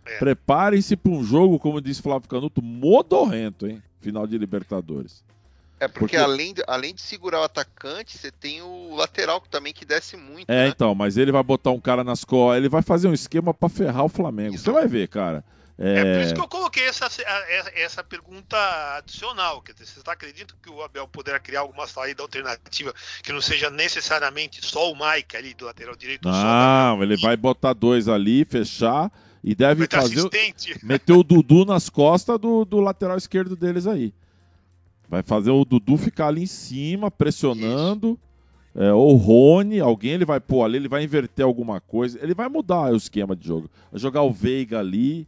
[0.05, 0.19] É.
[0.19, 3.83] Preparem-se para um jogo, como disse Flávio Canuto, modorrento, hein?
[3.99, 5.25] Final de Libertadores.
[5.79, 9.73] É porque, Porque- Além, de, além de segurar o atacante, você tem o lateral também
[9.73, 10.49] que desce muito.
[10.49, 10.69] É, né?
[10.69, 13.69] então, mas ele vai botar um cara nas costas, ele vai fazer um esquema para
[13.69, 14.55] ferrar o Flamengo.
[14.55, 14.65] Isso.
[14.65, 15.45] Você vai ver, cara.
[15.79, 17.07] É por É, isso que eu coloquei essa,
[17.75, 18.57] essa, pergunta
[18.97, 19.61] adicional.
[19.61, 23.69] Quer dizer, vocês acreditam que o Abel poderá criar alguma saída alternativa que não seja
[23.69, 26.27] necessariamente só o Mike ali do lateral direito?
[26.27, 29.13] Não, ele vai botar dois ali, fechar
[29.45, 30.19] e deve fazer.
[30.19, 30.81] assistente.
[30.83, 34.15] Meteu o Dudu nas costas do, do lateral esquerdo deles aí.
[35.09, 38.19] Vai fazer o Dudu ficar ali em cima, pressionando.
[38.75, 42.19] É, ou o Rony, alguém ele vai pôr ali, ele vai inverter alguma coisa.
[42.23, 43.71] Ele vai mudar o esquema de jogo.
[43.91, 45.27] Vai jogar o Veiga ali.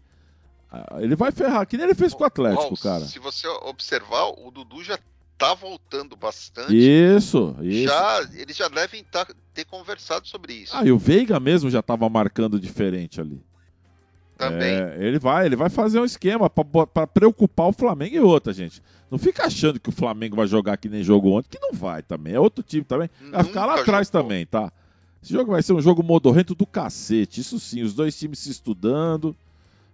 [0.71, 3.05] Ah, Ele vai ferrar, que nem ele fez com o Atlético, Raul, cara.
[3.07, 4.99] Se você observar, o Dudu já
[5.39, 6.75] tá voltando bastante.
[6.77, 7.85] Isso, isso.
[7.89, 10.77] Já, eles já devem tá- ter conversado sobre isso.
[10.77, 13.41] Ah, e o Veiga mesmo já tava marcando diferente ali.
[14.39, 14.75] Também.
[14.75, 18.81] É, ele vai, ele vai fazer um esquema pra preocupar o Flamengo e outra, gente.
[19.11, 22.03] Não fica achando que o Flamengo vai jogar que nem jogou ontem, que não vai
[22.03, 22.35] também.
[22.35, 23.11] É outro time também.
[23.31, 24.23] Vai ficar lá Nunca atrás jogou.
[24.23, 24.73] também, tá?
[25.23, 27.41] Esse jogo vai ser um jogo modorrento do cacete.
[27.41, 29.35] Isso sim, os dois times se estudando.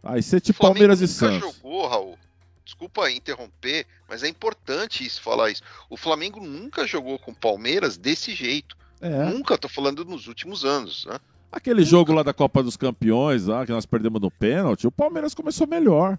[0.02, 1.56] Vai ser tipo Palmeiras e nunca Santos.
[1.56, 2.18] jogou, Raul.
[2.64, 5.62] Desculpa interromper, mas é importante isso falar isso.
[5.88, 8.76] O Flamengo nunca jogou com o Palmeiras desse jeito.
[9.00, 9.24] É.
[9.26, 11.06] Nunca, tô falando nos últimos anos.
[11.06, 11.18] Né?
[11.54, 15.34] Aquele jogo lá da Copa dos Campeões, lá, que nós perdemos no pênalti, o Palmeiras
[15.34, 16.18] começou melhor.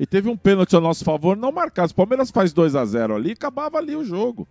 [0.00, 1.88] E teve um pênalti a nosso favor não marcado.
[1.88, 4.48] Se o Palmeiras faz 2 a 0 ali, acabava ali o jogo.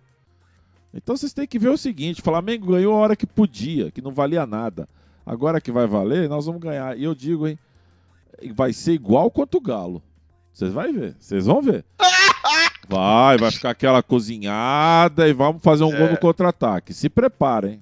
[0.94, 4.00] Então vocês têm que ver o seguinte: o Flamengo ganhou a hora que podia, que
[4.00, 4.88] não valia nada.
[5.26, 6.98] Agora que vai valer, nós vamos ganhar.
[6.98, 7.58] E eu digo, hein,
[8.54, 10.02] vai ser igual quanto o Galo.
[10.54, 11.84] Vocês vão ver, vocês vão ver.
[12.86, 16.10] Vai, vai ficar aquela cozinhada e vamos fazer um gol É.
[16.10, 16.92] no contra-ataque.
[16.92, 17.80] Se preparem.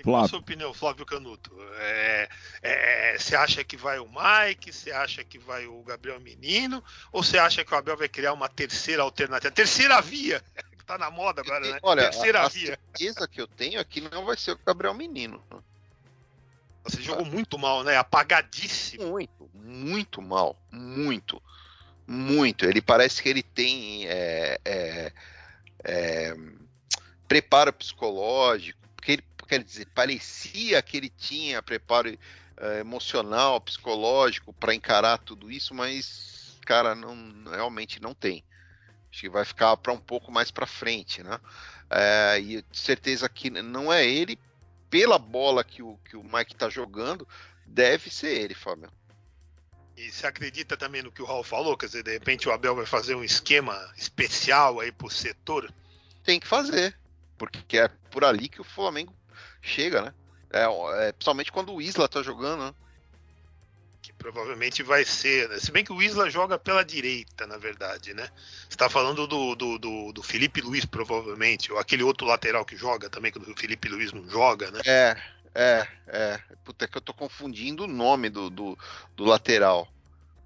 [0.00, 1.54] E qual a sua opinião, Flávio Canuto?
[1.76, 2.28] É,
[2.62, 4.72] é, você acha que vai o Mike?
[4.72, 6.82] Você acha que vai o Gabriel Menino?
[7.12, 9.52] Ou você acha que o Abel vai criar uma terceira alternativa?
[9.52, 10.42] Terceira via!
[10.80, 11.78] Que tá na moda agora, né?
[11.82, 12.68] Olha, terceira a, a via.
[12.68, 15.44] certeza que eu tenho é que não vai ser o Gabriel Menino.
[16.82, 17.98] Você jogou muito mal, né?
[17.98, 19.06] Apagadíssimo.
[19.06, 20.56] Muito, muito mal.
[20.72, 21.40] Muito.
[22.06, 22.64] Muito.
[22.64, 24.06] Ele parece que ele tem.
[24.08, 25.12] é, é,
[25.84, 26.34] é,
[27.30, 28.79] preparo psicológico,
[29.50, 32.16] quer dizer, parecia que ele tinha preparo
[32.56, 38.44] é, emocional, psicológico para encarar tudo isso, mas, cara, não, realmente não tem.
[39.10, 41.40] Acho que vai ficar para um pouco mais para frente, né?
[41.90, 44.38] É, e certeza que não é ele,
[44.88, 47.26] pela bola que o, que o Mike tá jogando,
[47.66, 48.88] deve ser ele, Fábio.
[49.96, 51.76] E você acredita também no que o Raul falou?
[51.76, 55.74] Quer dizer, de repente o Abel vai fazer um esquema especial aí pro setor?
[56.22, 56.96] Tem que fazer,
[57.36, 59.12] porque é por ali que o Flamengo
[59.60, 60.14] chega, né?
[60.52, 60.64] É,
[61.06, 62.74] é, principalmente quando o Isla tá jogando, né?
[64.02, 65.58] Que provavelmente vai ser, né?
[65.58, 68.28] Se bem que o Isla joga pela direita, na verdade, né?
[68.68, 72.76] Você tá falando do, do, do, do Felipe Luiz, provavelmente, ou aquele outro lateral que
[72.76, 74.80] joga também, que o Felipe Luiz não joga, né?
[74.84, 75.16] É,
[75.54, 76.40] é, é.
[76.64, 78.78] Puta, é que eu tô confundindo o nome do, do,
[79.14, 79.88] do lateral.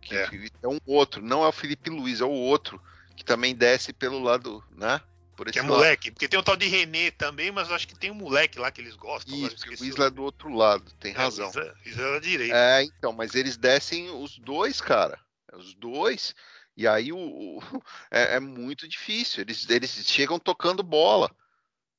[0.03, 0.29] Que é.
[0.63, 0.69] é.
[0.69, 2.81] um outro, não é o Felipe Luiz, é o outro,
[3.17, 5.01] que também desce pelo lado, né?
[5.37, 5.75] Por que é lado.
[5.75, 8.71] moleque, porque tem o tal de René também, mas acho que tem um moleque lá
[8.71, 9.35] que eles gostam.
[9.35, 11.49] Isso, o Isla é do outro lado, tem é, razão.
[11.51, 12.57] Isla, Isla é da direita.
[12.57, 15.19] É, então, mas eles descem os dois, cara.
[15.53, 16.35] Os dois.
[16.77, 17.61] E aí o, o
[18.11, 19.43] é, é, muito difícil.
[19.43, 21.31] Eles, eles chegam tocando bola.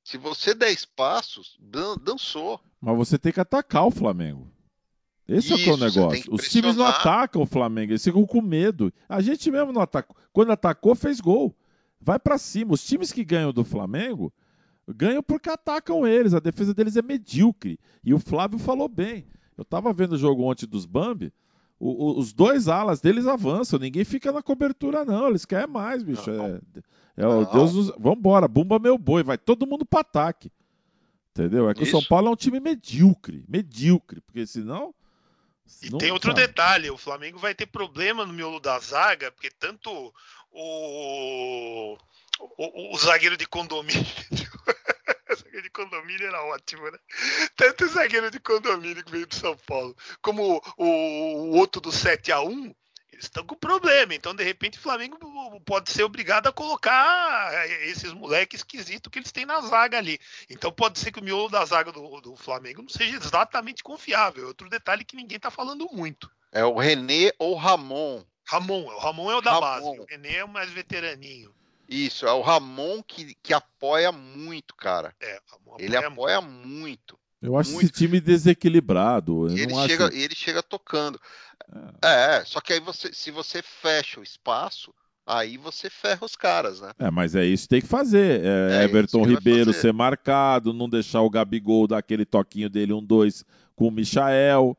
[0.03, 2.61] Se você der espaços, dan, dançou.
[2.79, 4.51] Mas você tem que atacar o Flamengo.
[5.27, 6.31] Esse Isso, é o negócio.
[6.31, 8.93] Os times não atacam o Flamengo, eles ficam com medo.
[9.09, 10.15] A gente mesmo não atacou.
[10.31, 11.55] Quando atacou, fez gol.
[12.05, 12.73] Vai para cima.
[12.73, 14.31] Os times que ganham do Flamengo
[14.87, 16.35] ganham porque atacam eles.
[16.35, 17.79] A defesa deles é medíocre.
[18.03, 19.25] E o Flávio falou bem.
[19.57, 21.33] Eu tava vendo o jogo ontem dos Bambi.
[21.79, 23.79] O, o, os dois alas deles avançam.
[23.79, 25.29] Ninguém fica na cobertura, não.
[25.29, 26.29] Eles querem mais, bicho.
[26.29, 26.61] É,
[27.17, 27.91] é o Deus dos...
[27.97, 30.51] Vambora, bumba meu boi, vai todo mundo para ataque.
[31.31, 31.67] Entendeu?
[31.67, 31.97] É que Isso.
[31.97, 34.93] o São Paulo é um time medíocre, medíocre, porque senão.
[35.81, 36.45] E tem outro sabe.
[36.45, 40.13] detalhe: o Flamengo vai ter problema no miolo da zaga, porque tanto
[40.55, 41.97] o,
[42.39, 44.05] o, o zagueiro de condomínio.
[45.35, 46.97] zagueiro de condomínio era ótimo, né?
[47.55, 51.91] Tanto o zagueiro de condomínio que veio do São Paulo, como o, o outro do
[51.91, 52.73] 7 a 1
[53.15, 54.13] eles estão com problema.
[54.13, 55.17] Então, de repente, o Flamengo
[55.65, 60.19] pode ser obrigado a colocar eh, esses moleques esquisitos que eles têm na zaga ali.
[60.49, 64.47] Então, pode ser que o miolo da zaga do, do Flamengo não seja exatamente confiável.
[64.47, 66.29] Outro detalhe que ninguém está falando muito.
[66.51, 68.23] É o René ou Ramon.
[68.45, 69.61] Ramon, o Ramon é o da Ramon.
[69.61, 69.99] base.
[69.99, 71.51] O René é o mais veteraninho.
[71.87, 75.13] Isso, é o Ramon que, que apoia muito, cara.
[75.19, 76.67] É, apoia ele apoia muito.
[76.67, 77.19] muito.
[77.41, 77.85] Eu acho muito.
[77.85, 79.47] esse time desequilibrado.
[79.47, 80.15] ele, chega, acho...
[80.15, 81.19] ele chega tocando.
[82.03, 82.37] É.
[82.37, 84.93] é, só que aí você, se você fecha o espaço,
[85.25, 86.91] aí você ferra os caras, né?
[86.97, 88.43] É, mas é isso que tem que fazer.
[88.43, 93.03] É, é Everton Ribeiro ser marcado, não deixar o Gabigol dar aquele toquinho dele, um
[93.03, 93.43] dois
[93.75, 94.77] com o Michael.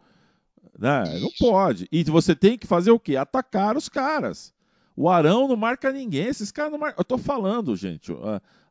[0.78, 1.18] Né?
[1.20, 1.88] Não pode.
[1.90, 3.16] E você tem que fazer o quê?
[3.16, 4.54] Atacar os caras.
[4.96, 7.00] O Arão não marca ninguém, esses caras não marcam.
[7.00, 8.12] Eu tô falando, gente.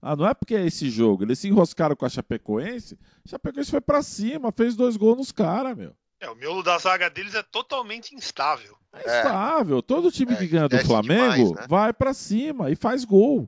[0.01, 1.23] Ah, não é porque é esse jogo.
[1.23, 2.97] Eles se enroscaram com a Chapecoense.
[3.25, 5.93] A Chapecoense foi para cima, fez dois gols nos caras, meu.
[6.19, 8.75] É, o miolo da zaga deles é totalmente instável.
[8.93, 9.19] É, é.
[9.19, 9.81] instável.
[9.83, 11.65] Todo time é, que ganha do Flamengo demais, né?
[11.67, 13.47] vai para cima e faz gol.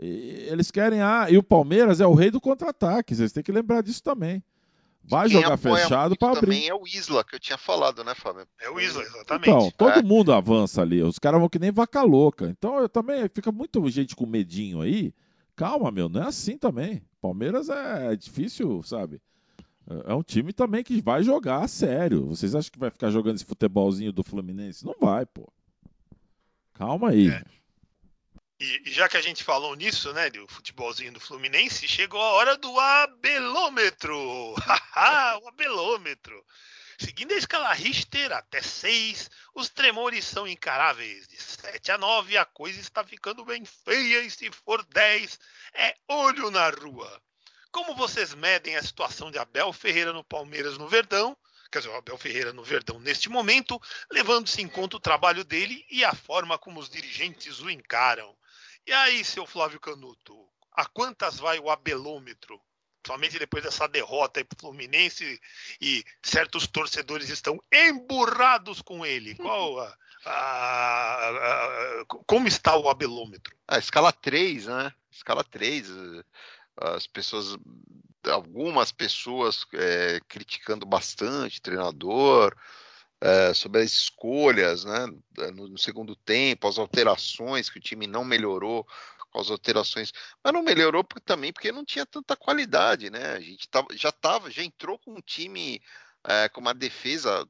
[0.00, 1.02] E eles querem.
[1.02, 3.14] Ah, e o Palmeiras é o rei do contra-ataque.
[3.14, 4.42] Vocês têm que lembrar disso também.
[5.04, 6.46] Vai jogar fechado para abrir.
[6.46, 8.46] Também é o Isla que eu tinha falado, né, Fábio?
[8.60, 9.50] É o Isla, exatamente.
[9.50, 10.02] Então, todo é.
[10.02, 11.02] mundo avança ali.
[11.02, 12.46] Os caras vão que nem vaca louca.
[12.46, 15.12] Então, eu também fica muito gente com medinho aí.
[15.56, 17.02] Calma, meu, não é assim também.
[17.20, 19.20] Palmeiras é difícil, sabe?
[20.06, 22.26] É um time também que vai jogar a sério.
[22.26, 24.86] Vocês acham que vai ficar jogando esse futebolzinho do Fluminense?
[24.86, 25.52] Não vai, pô.
[26.74, 27.28] Calma aí.
[27.28, 27.44] É.
[28.62, 32.56] E, já que a gente falou nisso, né, do futebolzinho do Fluminense, chegou a hora
[32.56, 34.16] do abelômetro.
[35.42, 36.46] o abelômetro.
[36.96, 41.26] Seguindo a escala Richter até 6, os tremores são encaráveis.
[41.26, 45.40] De 7 a 9, a coisa está ficando bem feia e se for 10,
[45.74, 47.20] é olho na rua.
[47.72, 51.36] Como vocês medem a situação de Abel Ferreira no Palmeiras no Verdão?
[51.72, 55.84] Quer dizer, o Abel Ferreira no Verdão neste momento, levando-se em conta o trabalho dele
[55.90, 58.36] e a forma como os dirigentes o encaram.
[58.86, 62.60] E aí, seu Flávio Canuto, a quantas vai o abelômetro?
[63.06, 65.40] Somente depois dessa derrota aí pro Fluminense
[65.80, 69.34] e certos torcedores estão emburrados com ele.
[69.34, 73.56] Qual a, a, a, como está o abelômetro?
[73.66, 74.92] A escala 3, né?
[75.10, 75.88] Escala 3
[76.76, 77.56] as pessoas,
[78.26, 82.56] algumas pessoas é, criticando bastante treinador,
[83.22, 85.06] é, sobre as escolhas né,
[85.54, 88.84] no, no, segundo tempo, as alterações que o time não melhorou
[89.30, 93.32] com as alterações, mas não melhorou porque, também porque não tinha tanta qualidade, né?
[93.34, 95.80] A gente tava, já tava, já entrou com um time
[96.24, 97.48] é, com uma defesa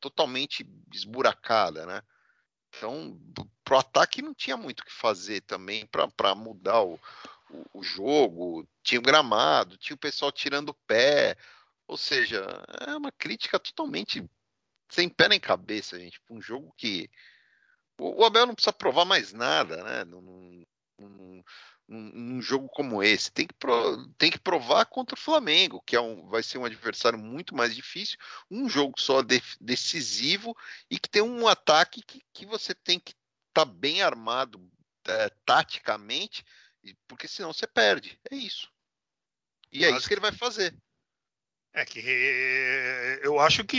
[0.00, 2.02] totalmente esburacada, né?
[2.74, 3.20] Então,
[3.62, 6.98] pro ataque não tinha muito o que fazer também para mudar o,
[7.50, 11.36] o, o jogo, tinha o gramado, tinha o pessoal tirando o pé.
[11.86, 12.44] Ou seja,
[12.86, 14.28] é uma crítica totalmente
[14.88, 17.10] sem pé nem cabeça, gente, para um jogo que
[18.00, 20.04] o Abel não precisa provar mais nada, né?
[20.04, 20.64] Num,
[20.98, 21.42] num,
[21.88, 23.30] num jogo como esse.
[23.32, 26.64] Tem que, pro, tem que provar contra o Flamengo, que é um, vai ser um
[26.64, 28.18] adversário muito mais difícil,
[28.50, 30.56] um jogo só de, decisivo
[30.90, 33.12] e que tem um ataque que, que você tem que
[33.48, 34.60] estar tá bem armado
[35.06, 36.44] é, taticamente,
[37.08, 38.18] porque senão você perde.
[38.30, 38.70] É isso.
[39.72, 40.74] E é isso que ele vai fazer.
[41.78, 42.00] É que
[43.22, 43.78] eu acho que,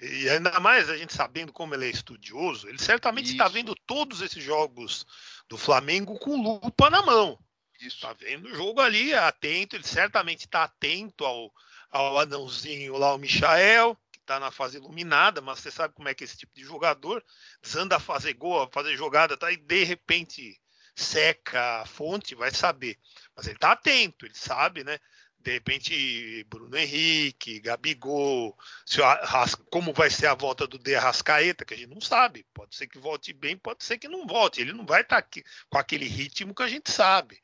[0.00, 4.20] e ainda mais a gente sabendo como ele é estudioso, ele certamente está vendo todos
[4.20, 5.04] esses jogos
[5.48, 7.36] do Flamengo com lupa na mão.
[7.80, 11.52] Está vendo o jogo ali, atento, ele certamente está atento ao,
[11.90, 16.14] ao anãozinho lá, o Michael, que está na fase iluminada, mas você sabe como é
[16.14, 17.24] que é esse tipo de jogador
[17.60, 19.50] desanda a fazer gol, a fazer jogada, tá?
[19.50, 20.56] E de repente
[20.94, 22.96] seca a fonte, vai saber.
[23.34, 25.00] Mas ele está atento, ele sabe, né?
[25.42, 31.64] De repente Bruno Henrique, Gabigol, se Arrasca, como vai ser a volta do De Arrascaeta,
[31.64, 32.44] que a gente não sabe.
[32.52, 34.60] Pode ser que volte bem, pode ser que não volte.
[34.60, 37.38] Ele não vai estar tá aqui com aquele ritmo que a gente sabe.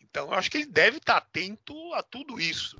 [0.00, 2.76] Então, eu acho que ele deve estar tá atento a tudo isso.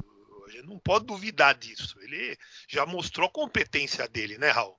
[0.47, 1.97] A gente não pode duvidar disso.
[2.01, 2.37] Ele
[2.69, 4.77] já mostrou a competência dele, né, Raul?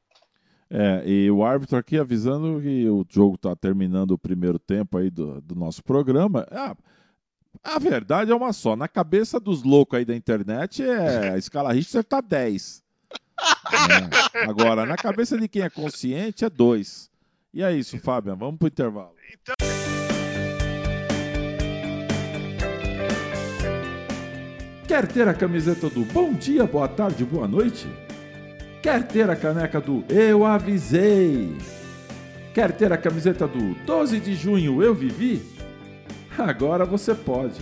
[0.70, 5.10] É, e o árbitro aqui avisando que o jogo está terminando o primeiro tempo aí
[5.10, 6.48] do, do nosso programa.
[6.52, 6.76] Ah,
[7.64, 8.76] a verdade é uma só.
[8.76, 12.84] Na cabeça dos loucos aí da internet, é, a escala Richter tá 10.
[14.34, 14.46] É.
[14.46, 17.10] Agora, na cabeça de quem é consciente, é 2.
[17.54, 18.36] E é isso, Fábio.
[18.36, 19.14] Vamos pro intervalo.
[19.32, 19.56] Então...
[24.88, 27.88] Quer ter a camiseta do Bom Dia, Boa Tarde, Boa Noite?
[28.82, 31.56] Quer ter a caneca do Eu Avisei?
[32.54, 35.53] Quer ter a camiseta do 12 de junho Eu Vivi?
[36.38, 37.62] Agora você pode.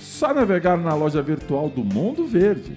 [0.00, 2.76] Só navegar na loja virtual do Mundo Verde.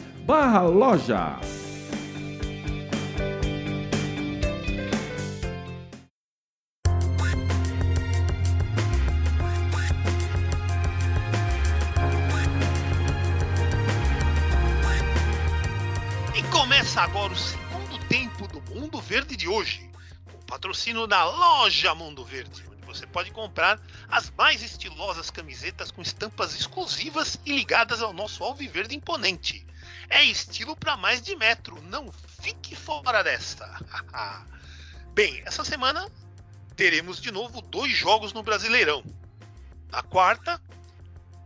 [19.17, 19.91] Verde de hoje,
[20.31, 26.03] com patrocínio da loja Mundo Verde, onde você pode comprar as mais estilosas camisetas com
[26.03, 29.67] estampas exclusivas e ligadas ao nosso alviverde imponente.
[30.11, 33.67] É estilo para mais de metro, não fique fora desta.
[35.15, 36.07] Bem, essa semana
[36.77, 39.03] teremos de novo dois jogos no Brasileirão.
[39.91, 40.61] Na quarta,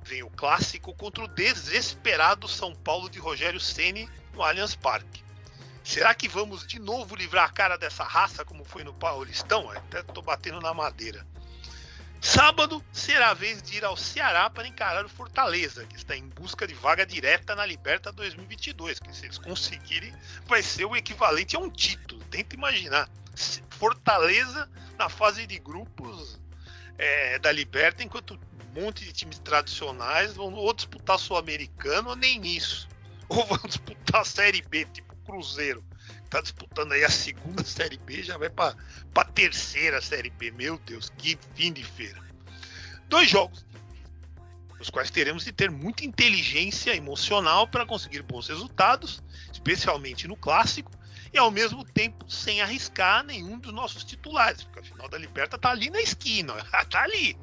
[0.03, 5.30] vem o clássico contra o desesperado São Paulo de Rogério Ceni no Allianz Parque.
[5.91, 9.69] Será que vamos de novo livrar a cara dessa raça como foi no Paulistão?
[9.73, 11.27] Até tô batendo na madeira.
[12.21, 16.29] Sábado será a vez de ir ao Ceará para encarar o Fortaleza, que está em
[16.29, 20.15] busca de vaga direta na Liberta 2022, que se eles conseguirem
[20.47, 22.23] vai ser o equivalente a um título.
[22.27, 23.11] Tenta imaginar.
[23.71, 26.41] Fortaleza na fase de grupos
[26.99, 32.47] é, da Liberta, enquanto um monte de times tradicionais vão ou disputar Sul-Americano ou nem
[32.47, 32.89] isso.
[33.29, 35.85] Ou vão disputar Série B, tipo Cruzeiro
[36.29, 38.77] tá disputando aí a segunda Série B, já vai para
[39.15, 40.51] a terceira Série B.
[40.51, 42.21] Meu Deus, que fim de feira.
[43.09, 43.65] Dois jogos,
[44.81, 50.91] os quais teremos de ter muita inteligência emocional para conseguir bons resultados, especialmente no clássico,
[51.33, 55.57] e ao mesmo tempo sem arriscar nenhum dos nossos titulares, porque a final da Liberta
[55.57, 56.55] tá ali na esquina,
[56.91, 57.39] tá ali.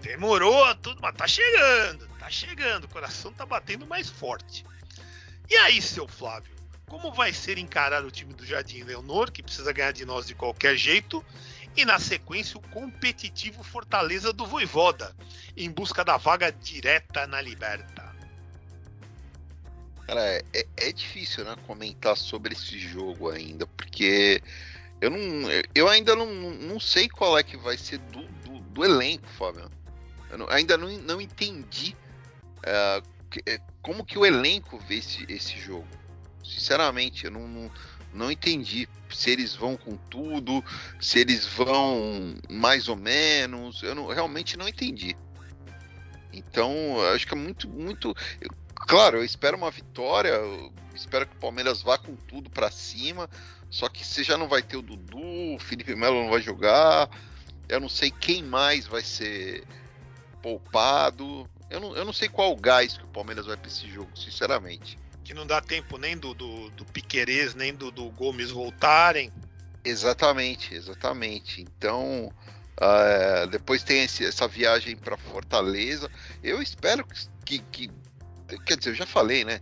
[0.00, 4.64] Demorou tudo, mas tá chegando, tá chegando, o coração tá batendo mais forte.
[5.48, 6.57] E aí, seu Flávio?
[6.88, 10.34] Como vai ser encarar o time do Jardim Leonor, que precisa ganhar de nós de
[10.34, 11.24] qualquer jeito,
[11.76, 15.14] e na sequência o competitivo Fortaleza do Voivoda,
[15.56, 18.08] em busca da vaga direta na Liberta.
[20.06, 24.42] Cara, é, é difícil né, comentar sobre esse jogo ainda, porque
[25.00, 25.18] eu, não,
[25.74, 29.70] eu ainda não, não sei qual é que vai ser do, do, do elenco, Fábio.
[30.30, 31.94] Eu não, ainda não, não entendi
[32.58, 33.06] uh,
[33.82, 35.86] como que o elenco vê esse, esse jogo.
[36.44, 37.70] Sinceramente, eu não, não,
[38.12, 40.64] não entendi se eles vão com tudo,
[41.00, 43.82] se eles vão mais ou menos.
[43.82, 45.16] Eu não, realmente não entendi.
[46.32, 46.72] Então,
[47.14, 48.14] acho que é muito, muito.
[48.40, 50.34] Eu, claro, eu espero uma vitória.
[50.94, 53.28] espero que o Palmeiras vá com tudo para cima.
[53.70, 57.10] Só que você já não vai ter o Dudu, o Felipe Melo não vai jogar.
[57.68, 59.64] Eu não sei quem mais vai ser
[60.42, 61.48] poupado.
[61.68, 64.98] Eu não, eu não sei qual gás que o Palmeiras vai para esse jogo, sinceramente.
[65.28, 69.30] Que não dá tempo nem do, do, do Piquerez, nem do, do Gomes voltarem.
[69.84, 71.60] Exatamente, exatamente.
[71.60, 72.32] Então,
[72.80, 76.10] uh, depois tem esse, essa viagem para Fortaleza.
[76.42, 77.06] Eu espero
[77.44, 77.90] que, que,
[78.64, 79.60] Quer dizer, eu já falei, né?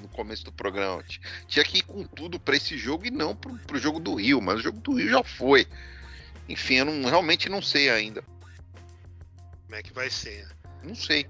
[0.00, 1.04] No começo do programa.
[1.46, 4.40] Tinha que ir com tudo para esse jogo e não pro, pro jogo do Rio.
[4.40, 5.68] Mas o jogo do Rio já foi.
[6.48, 8.24] Enfim, eu não, realmente não sei ainda.
[9.66, 10.48] Como é que vai ser?
[10.82, 11.26] Não sei.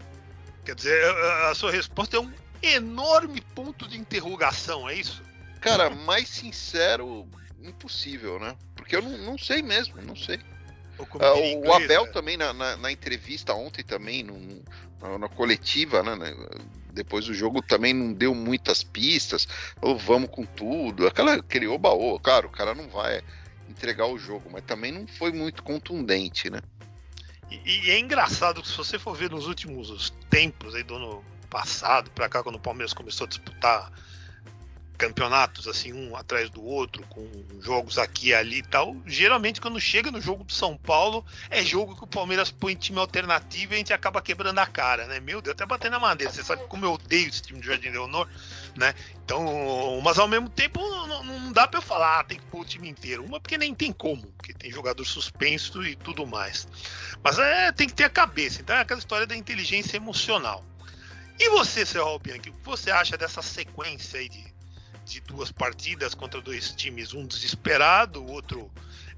[0.64, 2.30] Quer dizer, a, a sua resposta é um
[2.62, 5.22] enorme ponto de interrogação, é isso?
[5.60, 7.26] Cara, mais sincero,
[7.62, 8.56] impossível, né?
[8.74, 10.38] Porque eu não, não sei mesmo, não sei.
[10.98, 12.12] Uh, o Abel né?
[12.12, 14.38] também na, na, na, entrevista ontem também, no,
[15.00, 16.34] na, na coletiva, né, né,
[16.92, 19.48] Depois do jogo também não deu muitas pistas.
[19.80, 21.06] Ou vamos com tudo.
[21.06, 23.22] Aquela, aquele oba-oba, claro, o cara não vai
[23.68, 26.60] entregar o jogo, mas também não foi muito contundente, né?
[27.50, 31.22] E, e é engraçado que se você for ver nos últimos tempos aí do
[31.52, 33.92] passado para cá, quando o Palmeiras começou a disputar
[34.96, 37.28] campeonatos assim um atrás do outro com
[37.60, 41.60] jogos aqui e ali e tal geralmente quando chega no jogo do São Paulo é
[41.60, 45.18] jogo que o Palmeiras põe time alternativo e a gente acaba quebrando a cara né?
[45.18, 46.32] Meu Deus até bater na madeira.
[46.32, 48.28] Você sabe como eu odeio esse time do Jardim Leonor
[48.76, 48.94] né?
[49.24, 52.60] Então mas ao mesmo tempo não, não dá para eu falar ah, tem que pôr
[52.60, 53.24] o time inteiro.
[53.24, 56.68] Uma porque nem tem como porque tem jogador suspenso e tudo mais.
[57.24, 58.62] Mas é tem que ter a cabeça.
[58.62, 60.64] Então é aquela história da inteligência emocional
[61.42, 64.44] e você, Serral Bianchi, o que você acha dessa sequência aí de,
[65.04, 68.70] de duas partidas contra dois times, um desesperado, o outro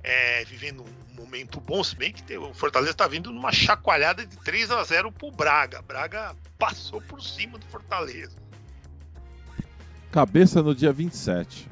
[0.03, 4.37] é, vivendo um momento bom, se bem que o Fortaleza está vindo numa chacoalhada de
[4.39, 5.83] 3 a 0 pro Braga.
[5.83, 8.37] Braga passou por cima do Fortaleza.
[10.11, 11.69] Cabeça no dia 27.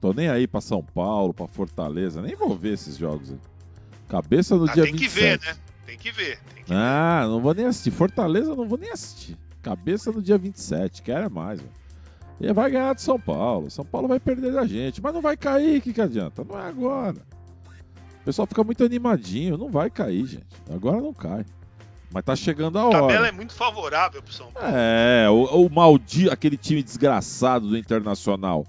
[0.00, 3.38] Tô nem aí para São Paulo, para Fortaleza, nem vou ver esses jogos aí.
[4.08, 5.38] Cabeça no ah, dia tem 27.
[5.38, 5.60] Tem que ver, né?
[5.86, 6.38] Tem que ver.
[6.54, 7.28] Tem que ah, ver.
[7.28, 7.90] não vou nem assistir.
[7.90, 9.36] Fortaleza não vou nem assistir.
[9.68, 11.72] Cabeça no dia 27, quero é mais, velho.
[12.40, 13.70] E vai ganhar de São Paulo.
[13.70, 16.42] São Paulo vai perder da gente, mas não vai cair, que, que adianta?
[16.42, 17.18] Não é agora.
[18.22, 20.46] O pessoal fica muito animadinho, não vai cair, gente.
[20.72, 21.44] Agora não cai.
[22.10, 22.96] Mas tá chegando a hora.
[22.96, 24.70] A tabela é muito favorável pro São Paulo.
[24.72, 28.64] É, o, o maldito, aquele time desgraçado do Internacional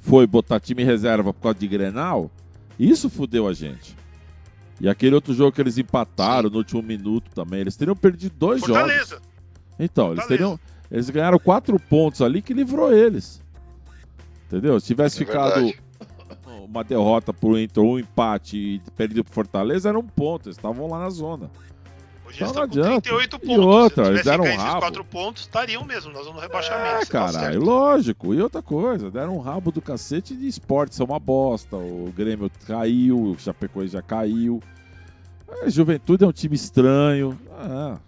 [0.00, 2.30] foi botar time reserva por causa de Grenal.
[2.78, 3.96] Isso fudeu a gente.
[4.80, 7.60] E aquele outro jogo que eles empataram no último minuto também.
[7.60, 9.16] Eles teriam perdido dois Fortaleza.
[9.16, 9.23] jogos.
[9.78, 10.58] Então, eles teriam.
[10.90, 13.42] Eles ganharam quatro pontos ali que livrou eles.
[14.46, 14.78] Entendeu?
[14.78, 15.78] Se tivesse é ficado verdade.
[16.64, 20.48] uma derrota pro Inter, um empate e perdido pro Fortaleza, era um ponto.
[20.48, 21.50] Eles estavam lá na zona.
[22.26, 23.00] Hoje então não adianta.
[23.02, 23.56] 38 pontos.
[23.56, 24.80] E outra, eles deram um rabo.
[24.80, 27.02] quatro pontos, estariam mesmo, nós vamos no rebaixamento.
[27.02, 28.34] É, caralho, tá lógico.
[28.34, 31.76] E outra coisa, deram um rabo do cacete de esporte, são uma bosta.
[31.76, 34.62] O Grêmio caiu, o Chapecoense já caiu.
[35.62, 37.38] A Juventude é um time estranho.
[37.52, 37.98] Ah,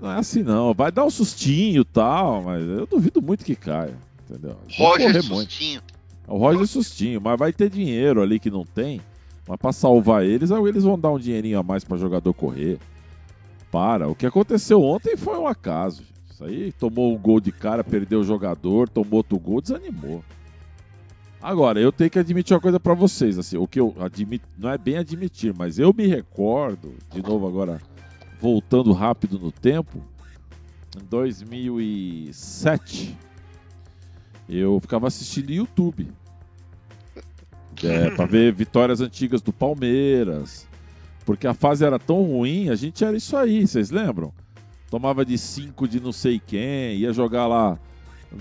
[0.00, 0.74] não é assim não.
[0.74, 3.96] Vai dar um sustinho e tal, mas eu duvido muito que caia.
[4.28, 4.56] Entendeu?
[4.76, 5.80] Roger Sustinho.
[5.80, 5.96] Muito.
[6.28, 9.00] É o Roger Sustinho, mas vai ter dinheiro ali que não tem.
[9.46, 12.78] Mas pra salvar eles, eles vão dar um dinheirinho a mais para jogador correr.
[13.70, 14.08] Para.
[14.08, 16.02] O que aconteceu ontem foi um acaso.
[16.28, 20.22] Isso aí tomou um gol de cara, perdeu o jogador, tomou outro gol, desanimou.
[21.40, 24.68] Agora, eu tenho que admitir uma coisa para vocês, assim, o que eu admito, não
[24.68, 27.80] é bem admitir, mas eu me recordo, de novo agora,
[28.40, 30.02] voltando rápido no tempo,
[30.96, 33.16] em 2007,
[34.48, 36.08] eu ficava assistindo YouTube.
[37.82, 40.66] É, para ver vitórias antigas do Palmeiras.
[41.24, 44.32] Porque a fase era tão ruim, a gente era isso aí, vocês lembram?
[44.88, 47.76] Tomava de 5 de não sei quem, ia jogar lá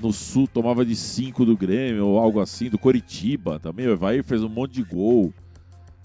[0.01, 3.87] no sul, tomava de 5 do Grêmio ou algo assim, do Coritiba também.
[3.87, 5.33] O Evair fez um monte de gol.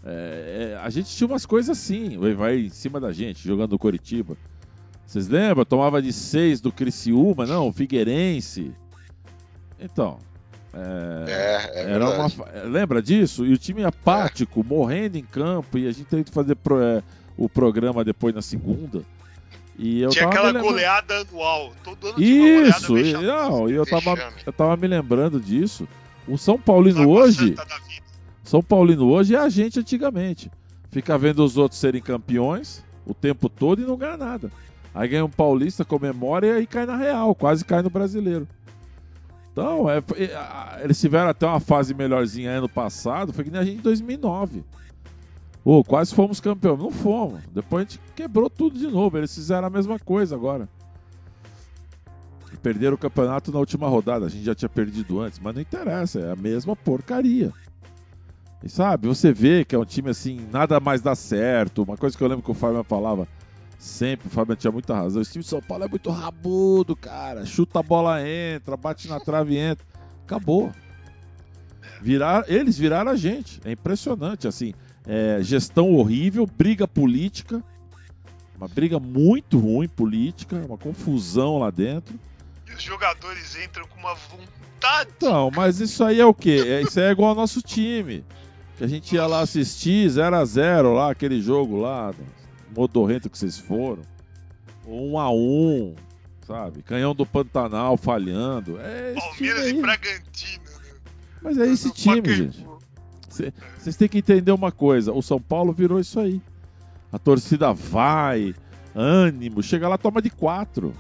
[0.05, 3.73] É, é, a gente tinha umas coisas assim, o Evair em cima da gente, jogando
[3.73, 4.37] no Coritiba.
[5.07, 5.65] Vocês lembram?
[5.65, 8.73] Tomava de 6 do Criciúma, não, o Figueirense.
[9.79, 10.19] Então,
[10.73, 12.29] é, é, é era uma,
[12.65, 13.45] lembra disso?
[13.45, 17.03] E o time apático, morrendo em campo, e a gente teve que fazer pro, é,
[17.37, 19.03] o programa depois na segunda.
[19.77, 21.73] E eu tinha aquela goleada anual.
[21.83, 25.89] Todo ano Isso, e, não, e eu tava, eu tava me lembrando disso.
[26.29, 27.57] O São Paulino hoje.
[28.51, 30.51] São Paulino hoje é a gente antigamente.
[30.91, 34.51] Fica vendo os outros serem campeões o tempo todo e não ganha nada.
[34.93, 38.49] Aí ganha um paulista, comemora e aí cai na real, quase cai no brasileiro.
[39.53, 43.65] Então, é, é, eles tiveram até uma fase melhorzinha ano passado, foi que nem a
[43.65, 44.65] gente em 2009.
[45.65, 46.77] Oh, quase fomos campeão.
[46.77, 47.41] Não fomos.
[47.55, 49.17] Depois a gente quebrou tudo de novo.
[49.17, 50.69] Eles fizeram a mesma coisa agora.
[52.53, 54.27] E perderam o campeonato na última rodada.
[54.27, 56.19] A gente já tinha perdido antes, mas não interessa.
[56.19, 57.53] É a mesma porcaria.
[58.63, 61.83] E sabe, você vê que é um time assim, nada mais dá certo.
[61.83, 63.27] Uma coisa que eu lembro que o Fábio falava:
[63.81, 65.23] Sempre, o Fabiano tinha muita razão.
[65.23, 67.47] Esse time de São Paulo é muito rabudo, cara.
[67.47, 69.87] Chuta a bola, entra, bate na trave, entra.
[70.27, 70.71] Acabou.
[72.03, 73.59] Virar, eles viraram a gente.
[73.65, 74.75] É impressionante, assim.
[75.07, 77.65] É, gestão horrível, briga política.
[78.55, 82.21] Uma briga muito ruim política, uma confusão lá dentro.
[82.71, 85.11] E os jogadores entram com uma vontade.
[85.17, 86.63] Então, mas isso aí é o quê?
[86.67, 88.23] É, isso aí é igual ao nosso time.
[88.81, 92.14] Que a gente ia lá assistir 0 a 0 lá, aquele jogo lá,
[92.74, 94.01] modorrento que vocês foram.
[94.87, 95.95] 1 a 1
[96.47, 96.83] sabe?
[96.83, 98.81] Canhão do Pantanal falhando.
[98.81, 99.74] É Palmeiras e.
[99.74, 100.95] Bragantino, né?
[101.43, 102.66] Mas é esse time, gente.
[103.76, 106.41] Vocês têm que entender uma coisa: o São Paulo virou isso aí.
[107.12, 108.55] A torcida vai,
[108.95, 110.95] ânimo, chega lá, toma de quatro.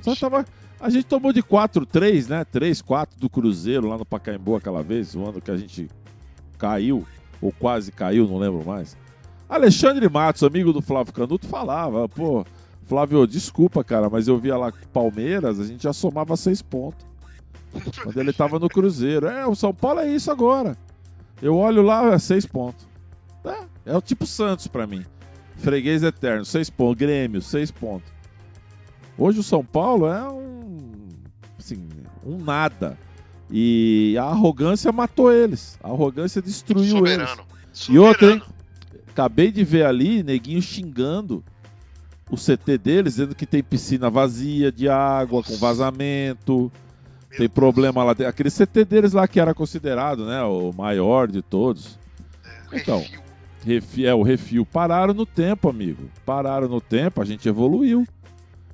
[0.00, 0.46] Só tava,
[0.80, 2.46] a gente tomou de quatro, três, né?
[2.46, 5.86] Três, quatro do Cruzeiro lá no Pacaembu aquela vez, o ano que a gente
[6.60, 7.06] caiu,
[7.40, 8.96] ou quase caiu, não lembro mais.
[9.48, 12.44] Alexandre Matos, amigo do Flávio Canuto, falava, pô,
[12.84, 17.06] Flávio, desculpa, cara, mas eu via lá Palmeiras, a gente já somava seis pontos.
[18.02, 19.26] Quando ele tava no Cruzeiro.
[19.26, 20.76] É, o São Paulo é isso agora.
[21.40, 22.86] Eu olho lá, é seis pontos.
[23.44, 25.04] É, é o tipo Santos pra mim.
[25.56, 26.98] Freguês eterno, seis pontos.
[26.98, 28.10] Grêmio, seis pontos.
[29.16, 30.90] Hoje o São Paulo é um.
[31.58, 31.88] Assim,
[32.24, 32.98] um nada.
[33.50, 35.78] E a arrogância matou eles.
[35.82, 37.28] A arrogância destruiu eles.
[37.28, 37.42] Soberano.
[37.88, 38.38] E outra, hein?
[38.38, 38.60] Soberano.
[39.12, 41.42] Acabei de ver ali, neguinho xingando
[42.30, 45.60] o CT deles, dizendo que tem piscina vazia de água, com Nossa.
[45.60, 46.70] vazamento.
[47.28, 47.52] Meu Tem Deus.
[47.52, 48.30] problema lá dentro.
[48.30, 50.42] Aquele CT deles lá que era considerado, né?
[50.44, 51.98] O maior de todos.
[52.72, 52.98] Então.
[53.00, 53.20] Refil.
[53.64, 54.64] Refi- é, o refil.
[54.64, 56.04] Pararam no tempo, amigo.
[56.24, 58.06] Pararam no tempo, a gente evoluiu.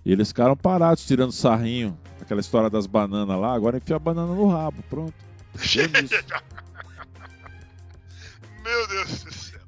[0.07, 1.99] E eles ficaram parados, tirando sarrinho.
[2.21, 4.81] Aquela história das bananas lá, agora enfia a banana no rabo.
[4.85, 5.13] Pronto.
[5.53, 5.81] Nisso.
[8.63, 9.59] Meu Deus do céu.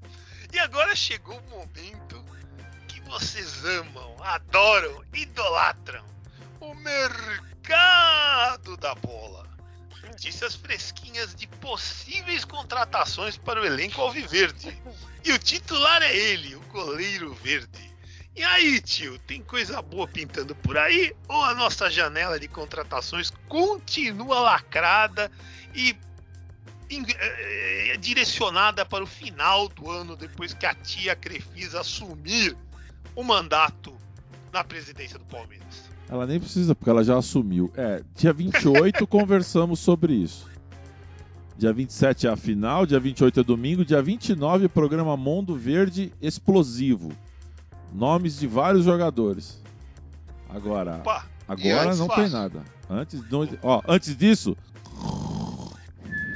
[0.53, 2.24] E agora chegou o momento
[2.86, 6.05] que vocês amam, adoram, idolatram.
[6.61, 9.45] O mercado da bola.
[10.07, 14.80] Notícias fresquinhas de possíveis contratações para o elenco alviverde.
[15.24, 17.98] E o titular é ele, o goleiro verde.
[18.39, 21.12] E aí, tio, tem coisa boa pintando por aí?
[21.26, 25.28] Ou a nossa janela de contratações continua lacrada
[25.74, 25.97] e
[26.89, 32.57] eh, eh, direcionada para o final do ano, depois que a tia Crefisa assumir
[33.16, 33.93] o mandato
[34.53, 35.91] na presidência do Palmeiras.
[36.09, 37.72] Ela nem precisa, porque ela já assumiu.
[37.76, 40.49] É, dia 28 conversamos sobre isso.
[41.57, 47.12] Dia 27 é a final, dia 28 é domingo, dia 29 programa Mundo Verde Explosivo.
[47.93, 49.62] Nomes de vários jogadores.
[50.49, 52.20] Agora, Opa, agora não faço.
[52.22, 52.62] tem nada.
[52.89, 54.57] Antes, não- ó, antes disso,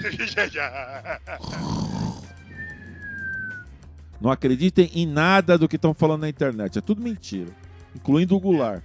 [4.20, 6.78] não acreditem em nada do que estão falando na internet.
[6.78, 7.50] É tudo mentira,
[7.94, 8.82] incluindo o Goulart.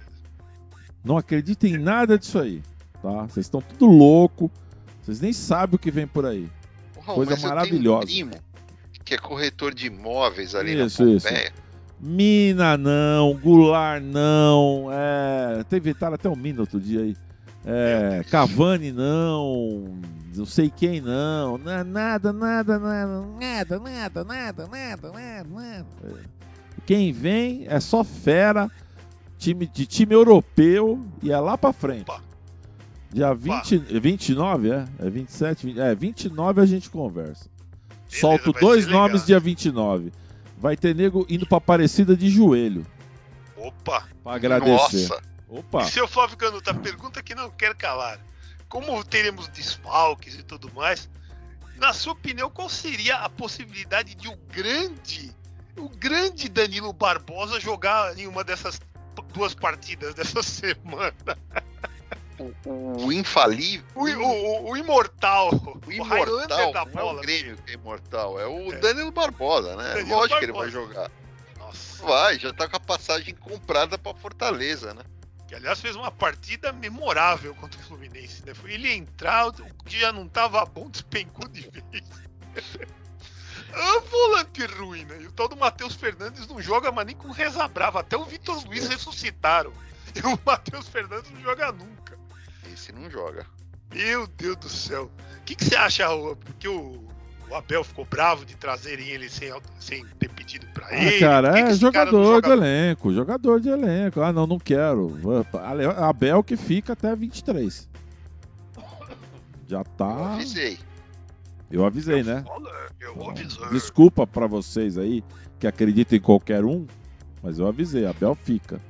[1.04, 2.62] Não acreditem em nada disso aí,
[3.02, 3.22] tá?
[3.26, 4.50] Vocês estão tudo louco.
[5.02, 6.48] Vocês nem sabem o que vem por aí.
[6.94, 8.04] Porra, Coisa maravilhosa.
[8.04, 8.32] um primo
[9.04, 11.26] que é corretor de imóveis ali Isso, na isso.
[12.00, 17.16] Mina não, Goulart não, é, teve tá até um Mina outro dia aí.
[17.66, 19.98] É, Cavani não,
[20.34, 25.86] não sei quem não, na- nada, nada, nada, nada, nada, nada, nada, nada, nada.
[26.04, 26.14] É.
[26.86, 28.70] Quem vem é só fera,
[29.36, 32.10] time de time europeu e é lá pra frente.
[33.12, 34.84] Dia 20, 29, é?
[34.98, 37.46] É 27, 20, é 29 a gente conversa.
[38.06, 39.02] Solto dois legal.
[39.08, 40.12] nomes dia 29.
[40.58, 42.86] Vai ter nego indo pra Aparecida de joelho
[43.56, 44.08] Opa!
[44.22, 45.08] pra agradecer.
[45.08, 48.20] Nossa, Opa, E seu Flávio Canuto, a pergunta que não quer calar.
[48.68, 51.08] Como teremos desfalques e tudo mais,
[51.76, 55.34] na sua opinião, qual seria a possibilidade de o grande,
[55.76, 58.78] o grande Danilo Barbosa jogar em uma dessas
[59.32, 61.14] duas partidas dessa semana?
[62.64, 63.84] O, o infalível.
[63.94, 65.50] O, o- o- imortal,
[65.86, 67.18] O imortal da não é bola.
[67.18, 68.76] o Grêmio que é imortal, é o É.
[68.78, 69.94] Danilo Barbosa, né?
[69.94, 70.86] Danilo Lógico que ele vai Barbosa.
[70.86, 71.10] jogar.
[71.58, 72.02] Nossa.
[72.06, 75.02] Vai, já tá com a passagem comprada pra Fortaleza, né?
[75.46, 78.54] Que aliás fez uma partida memorável contra o Fluminense, né?
[78.54, 79.52] Foi ele entrar, o
[79.84, 82.04] que já não tava bom, despencou de vez.
[83.74, 85.18] Ah, volante ruim, né?
[85.20, 88.00] E o tal do Matheus Fernandes não joga mais nem com reza brava.
[88.00, 89.72] Até o Vitor Luiz ressuscitaram.
[90.16, 92.17] E o Matheus Fernandes não joga nunca.
[92.78, 93.44] Esse não joga.
[93.92, 95.10] Meu Deus do céu.
[95.40, 96.06] O que, que você acha,
[96.44, 97.04] porque o,
[97.50, 101.18] o Abel ficou bravo de trazerem ele sem, sem ter pedido pra ah, ele?
[101.18, 102.52] Cara, que que é cara não jogador de joga?
[102.52, 104.20] elenco, jogador de elenco.
[104.20, 105.12] Ah, não, não quero.
[105.96, 107.88] Abel que fica até 23.
[109.66, 110.34] Já Eu tá.
[110.34, 110.78] avisei.
[111.70, 112.44] Eu avisei, né?
[112.46, 112.70] Olha,
[113.00, 113.68] Eu avisei.
[113.70, 115.24] Desculpa pra vocês aí
[115.58, 116.86] que acreditam em qualquer um,
[117.42, 118.80] Mas eu avisei, Abel fica.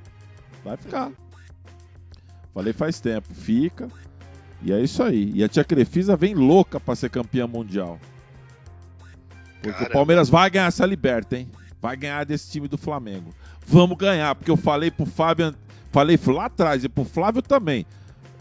[0.62, 1.10] Vai ficar.
[2.58, 3.86] Falei faz tempo, fica.
[4.60, 5.30] E é isso aí.
[5.32, 8.00] E a tia Crefisa vem louca pra ser campeã mundial.
[9.62, 9.90] Porque Caramba.
[9.90, 11.48] o Palmeiras vai ganhar essa liberta, hein?
[11.80, 13.32] Vai ganhar desse time do Flamengo.
[13.64, 15.54] Vamos ganhar, porque eu falei pro Fábio,
[15.92, 17.86] falei lá atrás e pro Flávio também.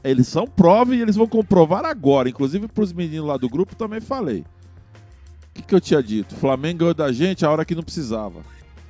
[0.04, 2.28] Eles são prova e eles vão comprovar agora.
[2.28, 4.40] Inclusive pros meninos lá do grupo também falei.
[4.40, 6.34] O que, que eu tinha dito?
[6.34, 8.42] O Flamengo ganhou da gente a hora que não precisava.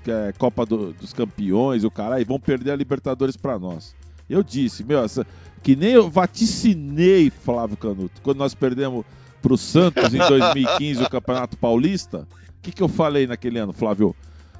[0.05, 3.93] Que é Copa do- dos Campeões, o caralho, e vão perder a Libertadores pra nós.
[4.29, 5.25] Eu disse, meu, essa-
[5.63, 9.05] que nem eu vaticinei, Flávio Canuto, quando nós perdemos
[9.41, 12.27] pro Santos em 2015 o Campeonato Paulista.
[12.57, 14.15] O que, que eu falei naquele ano, Flávio?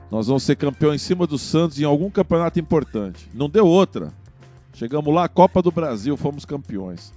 [0.09, 3.27] Nós vamos ser campeão em cima do Santos em algum campeonato importante.
[3.33, 4.13] Não deu outra.
[4.73, 7.11] Chegamos lá, Copa do Brasil, fomos campeões.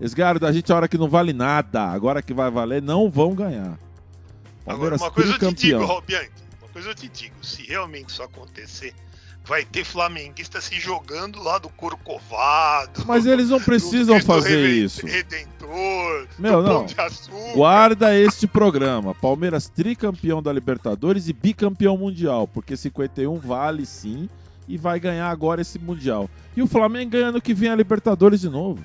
[0.00, 1.84] Eles ganharam da gente a hora que não vale nada.
[1.84, 3.78] Agora que vai valer, não vão ganhar.
[4.66, 5.84] Agora, Palmeiras uma coisa eu te digo.
[5.84, 6.30] Robianchi,
[6.60, 8.92] uma coisa eu te digo, se realmente isso acontecer,
[9.44, 13.04] vai ter flamenguista se jogando lá do Corcovado.
[13.06, 15.06] Mas eles não precisam fazer Reden- isso.
[15.06, 16.76] Redentor, Meu, do não.
[16.78, 17.52] Pão de Açúcar.
[17.54, 19.14] Guarda este programa.
[19.14, 24.28] Palmeiras tricampeão da Libertadores e bicampeão mundial, porque 51 vale sim
[24.66, 26.28] e vai ganhar agora esse mundial.
[26.56, 28.82] E o Flamengo ganhando que vem a Libertadores de novo.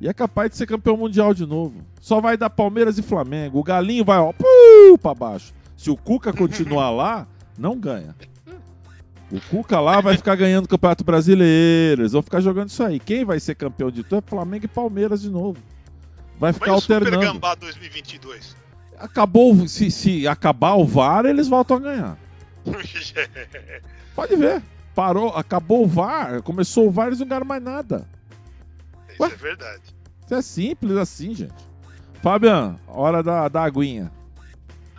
[0.00, 1.76] E é capaz de ser campeão mundial de novo.
[2.00, 3.60] Só vai dar Palmeiras e Flamengo.
[3.60, 5.54] O Galinho vai, ó, puu, pra baixo.
[5.76, 8.12] Se o Cuca continuar lá, não ganha.
[9.32, 12.02] O Cuca lá vai ficar ganhando o Campeonato Brasileiro.
[12.02, 13.00] Eles vão ficar jogando isso aí.
[13.00, 15.58] Quem vai ser campeão de tudo é Flamengo e Palmeiras de novo.
[16.38, 17.32] Vai ficar Mas o Super alternando.
[17.32, 18.54] Gambá 2022.
[18.98, 22.18] Acabou, se, se acabar o VAR, eles voltam a ganhar.
[24.14, 24.62] Pode ver.
[24.94, 28.06] Parou, acabou o VAR, começou o VAR, eles não ganharam mais nada.
[29.08, 29.30] Isso Ué?
[29.32, 29.82] é verdade.
[30.26, 31.54] Isso é simples assim, gente.
[32.22, 34.12] Fabian, hora da, da aguinha.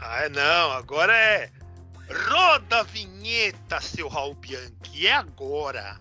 [0.01, 1.51] Ah, é não, agora é.
[2.13, 5.99] Roda a vinheta, seu Raul Bianchi, é agora.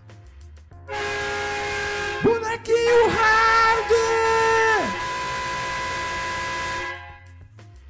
[2.21, 3.91] Bonequinho Hard!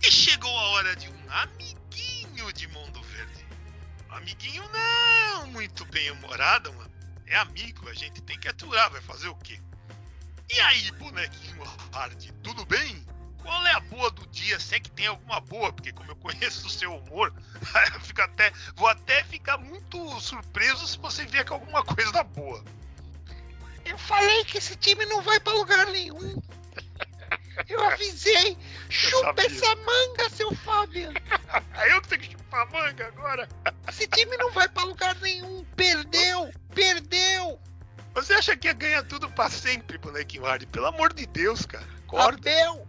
[0.02, 3.46] E chegou a hora de um amiguinho de Mundo Verde.
[4.10, 6.92] Amiguinho não muito bem humorado, mano.
[7.26, 9.60] É amigo, a gente tem que aturar, vai fazer o quê?
[10.50, 11.64] E aí, bonequinho
[11.94, 13.06] hard, tudo bem?
[13.44, 14.60] Qual é a boa do dia?
[14.60, 17.34] Se é que tem alguma boa, porque como eu conheço o seu humor,
[17.94, 22.64] eu fico até, vou até ficar muito surpreso se você vier com alguma coisa boa.
[23.86, 26.42] Eu falei que esse time não vai pra lugar nenhum.
[27.68, 28.58] Eu avisei.
[28.90, 29.46] Chupa sabia.
[29.46, 31.12] essa manga, seu Fábio.
[31.92, 33.50] Eu que tenho que chupar a manga agora.
[33.90, 35.66] Esse time não vai pra lugar nenhum.
[35.76, 37.60] Perdeu, perdeu.
[38.14, 40.66] Você acha que ia ganhar tudo pra sempre, bonequinho hard?
[40.68, 41.88] Pelo amor de Deus, cara.
[42.06, 42.50] Acorda.
[42.50, 42.88] Abel,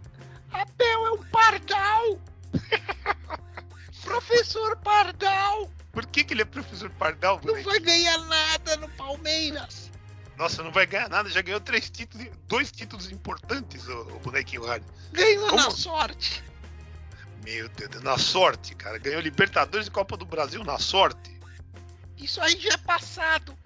[0.61, 2.19] Abel é um pardal.
[4.03, 9.91] Professor Pardal Por que, que ele é professor Pardal, não vai ganhar nada no Palmeiras.
[10.37, 14.65] Nossa, não vai ganhar nada, já ganhou três títulos, dois títulos importantes, o, o bonequinho
[14.65, 14.83] hard.
[15.11, 15.63] Ganhou Como?
[15.63, 16.43] na sorte.
[17.43, 18.97] Meu Deus, na sorte, cara.
[18.97, 21.39] Ganhou Libertadores e Copa do Brasil na sorte.
[22.17, 23.57] Isso aí já é passado.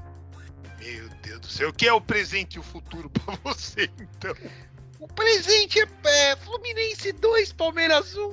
[0.79, 1.69] Meu Deus do céu.
[1.69, 4.35] O que é o presente e o futuro pra você, então?
[4.99, 5.87] O presente é,
[6.31, 8.31] é Fluminense 2, Palmeiras 1.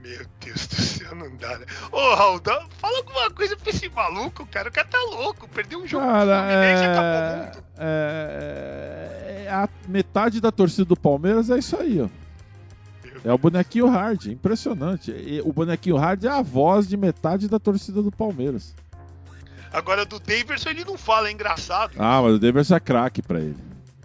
[0.00, 1.66] Meu Deus do céu, não dá, né?
[1.90, 4.68] Ô, Raul, dá- fala alguma coisa pra esse maluco, cara.
[4.68, 5.48] O cara tá louco.
[5.48, 7.64] Perdeu um jogo Cara, Fluminense e acabou o é, mundo.
[7.78, 12.08] é, é- a metade da torcida do Palmeiras é isso aí, ó.
[13.26, 15.10] É o bonequinho hard, impressionante.
[15.10, 18.74] E o bonequinho hard é a voz de metade da torcida do Palmeiras.
[19.72, 21.94] Agora, do Daverson ele não fala, é engraçado.
[21.98, 23.56] Ah, mas o Davidson é craque pra ele.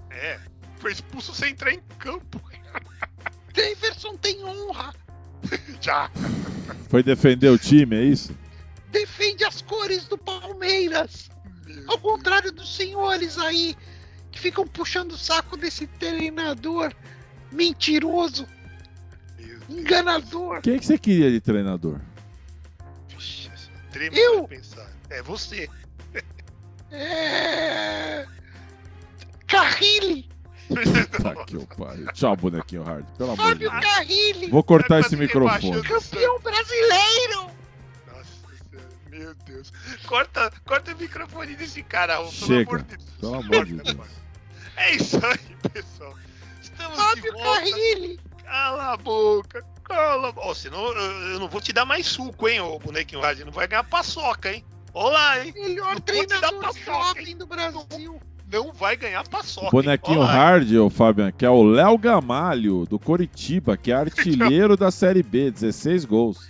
[0.09, 0.39] É,
[0.79, 2.41] foi expulso sem entrar em campo.
[3.53, 4.93] Daverson tem honra.
[5.79, 6.09] Já.
[6.89, 8.35] Foi defender o time, é isso?
[8.91, 11.29] Defende as cores do Palmeiras.
[11.87, 13.75] Ao contrário dos senhores aí
[14.31, 16.93] que ficam puxando o saco desse treinador
[17.51, 18.47] mentiroso,
[19.67, 20.61] enganador.
[20.61, 21.99] Quem que você queria de treinador?
[23.07, 23.49] Vixe,
[23.95, 24.47] é Eu?
[24.47, 24.89] pensar.
[25.09, 25.69] É você.
[26.91, 28.25] É...
[29.45, 30.18] Carrilli,
[31.23, 32.05] Tá que eu pariu.
[32.13, 33.05] Tchau, bonequinho hard.
[33.17, 33.83] Pelo amor de Fábio Deus.
[33.83, 35.71] Carrilli, Vou cortar Vai esse microfone.
[35.71, 35.83] rebaixando.
[36.01, 37.49] campeão brasileiro.
[39.09, 39.73] Meu Deus.
[40.07, 43.09] Corta, corta o microfone desse cara, pelo Chega, amor de Deus.
[43.19, 43.97] Pelo amor de Deus.
[44.77, 46.15] É isso aí, pessoal.
[46.61, 47.59] Estamos de Fábio volta.
[47.59, 48.19] Carrilli.
[48.43, 49.65] Cala a boca.
[49.83, 50.47] Cala a boca.
[50.47, 53.45] Ó, senão eu, não vou te dar mais suco, hein, ô bonequinho rádio.
[53.45, 54.63] Não vai ganhar paçoca, hein?
[54.93, 55.53] Olá, hein?
[55.55, 58.21] Melhor Não treinador paçoca, jovem do Brasil.
[58.51, 59.67] Não vai ganhar paçoca.
[59.67, 64.75] O bonequinho hard, ô Fabian, que é o Léo Gamalho, do Coritiba, que é artilheiro
[64.75, 66.49] da Série B, 16 gols.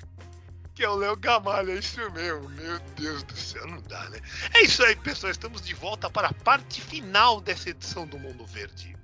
[0.73, 2.47] que é o Léo Gamalho, é isso mesmo.
[2.49, 4.19] Meu Deus do céu, não dá, né?
[4.53, 5.29] É isso aí, pessoal.
[5.29, 8.95] Estamos de volta para a parte final dessa edição do Mundo Verde.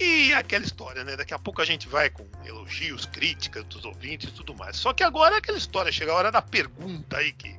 [0.00, 1.16] E aquela história, né?
[1.16, 4.76] Daqui a pouco a gente vai com elogios, críticas dos ouvintes e tudo mais.
[4.76, 7.54] Só que agora é aquela história, chega a hora da pergunta aí que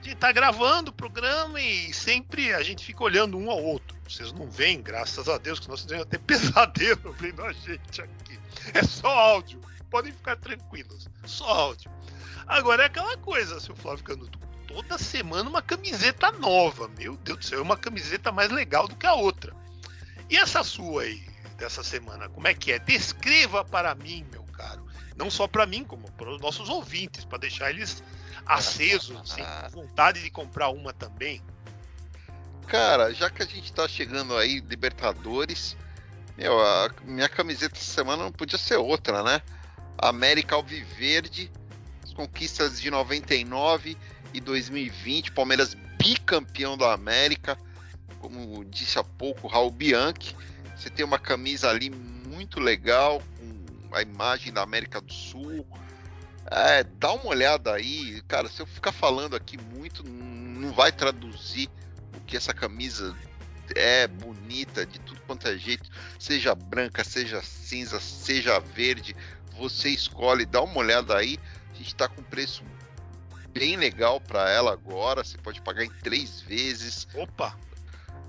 [0.00, 3.96] a gente tá gravando o programa e sempre a gente fica olhando um ao outro.
[4.08, 8.38] Vocês não veem, graças a Deus, que nós temos até pesadelo vendo a gente aqui.
[8.72, 9.60] É só áudio.
[9.90, 11.08] Podem ficar tranquilos.
[11.24, 11.90] Só áudio.
[12.46, 14.38] Agora é aquela coisa, seu Flávio Canuto.
[14.66, 16.88] Toda semana uma camiseta nova.
[16.96, 19.54] Meu Deus do céu, é uma camiseta mais legal do que a outra.
[20.30, 21.22] E essa sua aí,
[21.56, 22.78] dessa semana, como é que é?
[22.78, 24.86] Descreva para mim, meu caro.
[25.16, 28.02] Não só para mim, como para os nossos ouvintes, para deixar eles
[28.48, 31.42] acesos, assim, com vontade de comprar uma também.
[32.66, 35.76] Cara, já que a gente tá chegando aí, Libertadores,
[36.36, 39.42] meu, a minha camiseta essa semana não podia ser outra, né?
[39.98, 41.50] América Alviverde,
[42.02, 43.96] as conquistas de 99
[44.32, 47.58] e 2020, Palmeiras bicampeão da América,
[48.20, 50.34] como disse há pouco, Raul Bianchi.
[50.76, 53.22] Você tem uma camisa ali muito legal,
[53.88, 55.66] com a imagem da América do Sul.
[56.50, 58.48] É, dá uma olhada aí, cara.
[58.48, 61.68] Se eu ficar falando aqui muito, não vai traduzir
[62.16, 63.16] o que essa camisa
[63.74, 69.14] é bonita de tudo quanto é jeito, seja branca, seja cinza, seja verde,
[69.52, 71.38] você escolhe, dá uma olhada aí.
[71.72, 72.62] A gente tá com preço
[73.50, 75.24] bem legal para ela agora.
[75.24, 77.06] Você pode pagar em três vezes.
[77.14, 77.56] Opa!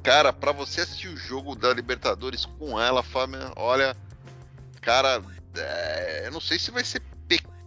[0.03, 3.95] Cara, para você assistir o jogo da Libertadores com ela, Fábio, olha,
[4.81, 5.21] cara,
[5.55, 7.01] é, eu não sei se vai ser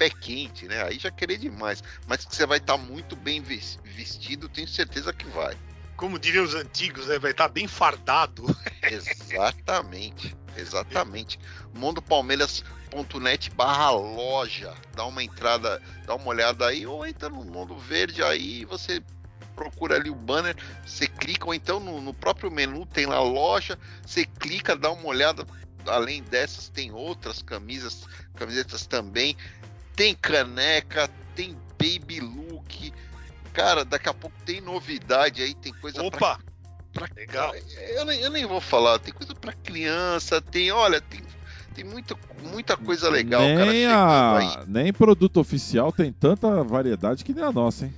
[0.03, 0.83] pé, quente, né?
[0.83, 1.83] Aí já querer demais.
[2.07, 5.57] Mas que você vai estar tá muito bem vestido, tenho certeza que vai.
[5.97, 7.19] Como diriam os antigos, né?
[7.19, 8.45] Vai estar tá bem fardado.
[8.83, 11.39] Exatamente, exatamente.
[11.75, 14.75] mondopalmeiras.net barra loja.
[14.95, 19.03] Dá uma entrada, dá uma olhada aí, ou entra no Mundo Verde aí você
[19.55, 23.79] procura ali o banner, você clica, ou então no, no próprio menu tem lá loja,
[24.05, 25.47] você clica, dá uma olhada.
[25.87, 29.37] Além dessas, tem outras camisas, camisetas também.
[29.95, 32.93] Tem caneca, tem baby look.
[33.53, 36.39] Cara, daqui a pouco tem novidade aí, tem coisa Opa!
[36.93, 37.55] Pra, pra Legal.
[37.55, 41.23] Eu, nem, eu nem vou falar, tem coisa para criança, tem, olha, tem
[41.73, 44.65] tem muita, muita coisa legal, nem cara, a...
[44.67, 47.95] Nem produto oficial tem tanta variedade que nem a nossa, hein?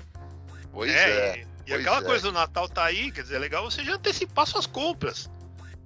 [0.72, 1.40] Pois é.
[1.40, 1.46] é.
[1.66, 2.02] E, aquela é.
[2.02, 5.30] coisa do Natal tá aí, quer dizer, é legal você já antecipar suas compras.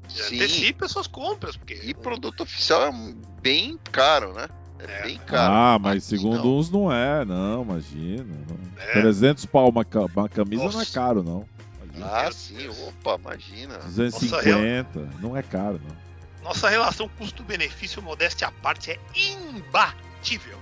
[0.09, 0.36] Já Sim.
[0.36, 1.56] antecipa suas compras.
[1.56, 1.74] Porque...
[1.74, 2.92] E produto oficial é
[3.40, 4.48] bem caro, né?
[4.79, 5.53] É, bem caro.
[5.53, 6.59] Ah, mas segundo não.
[6.59, 8.24] uns não é, não, imagina.
[8.49, 8.83] Não.
[8.83, 8.93] É.
[8.93, 10.76] 300 pau uma, uma camisa Nossa.
[10.76, 11.49] não é caro, não.
[11.83, 12.07] Imagina.
[12.07, 13.79] Ah, sim, opa, imagina.
[13.79, 16.09] 250, Nossa, não é caro, não.
[16.43, 20.59] Nossa relação custo-benefício, modéstia à parte, é imbatível.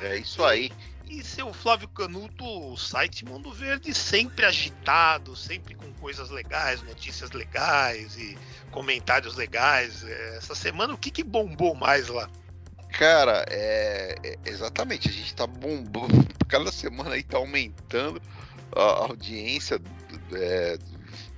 [0.00, 0.72] É isso aí.
[1.08, 7.30] E seu Flávio Canuto, o site Mundo Verde sempre agitado, sempre com coisas legais, notícias
[7.30, 8.36] legais e
[8.70, 10.04] comentários legais.
[10.04, 12.28] É, essa semana, o que, que bombou mais lá?
[12.90, 18.20] Cara, é, é, exatamente, a gente tá bombando, cada semana aí tá aumentando
[18.74, 19.80] a audiência,
[20.32, 20.78] é,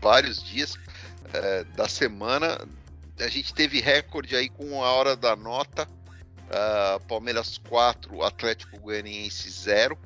[0.00, 0.78] vários dias
[1.32, 2.58] é, da semana.
[3.18, 5.86] A gente teve recorde aí com a hora da nota,
[6.50, 9.96] Uh, Palmeiras 4, Atlético Goianiense 0.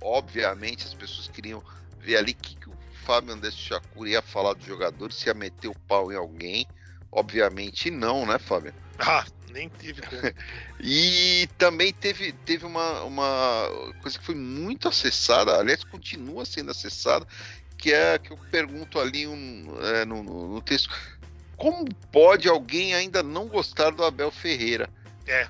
[0.00, 1.60] Obviamente as pessoas queriam
[1.98, 2.72] ver ali que, que o
[3.04, 6.68] Fábio Andrés Chacur ia falar dos jogadores, se ia meter o pau em alguém.
[7.10, 8.72] Obviamente não, né, Fábio?
[8.96, 10.00] Ah, nem tive.
[10.80, 13.68] e também teve, teve uma, uma
[14.00, 17.26] coisa que foi muito acessada, aliás, continua sendo acessada,
[17.76, 20.90] que é que eu pergunto ali um, é, no, no texto.
[21.56, 24.88] Como pode alguém ainda não gostar do Abel Ferreira?
[25.26, 25.46] É,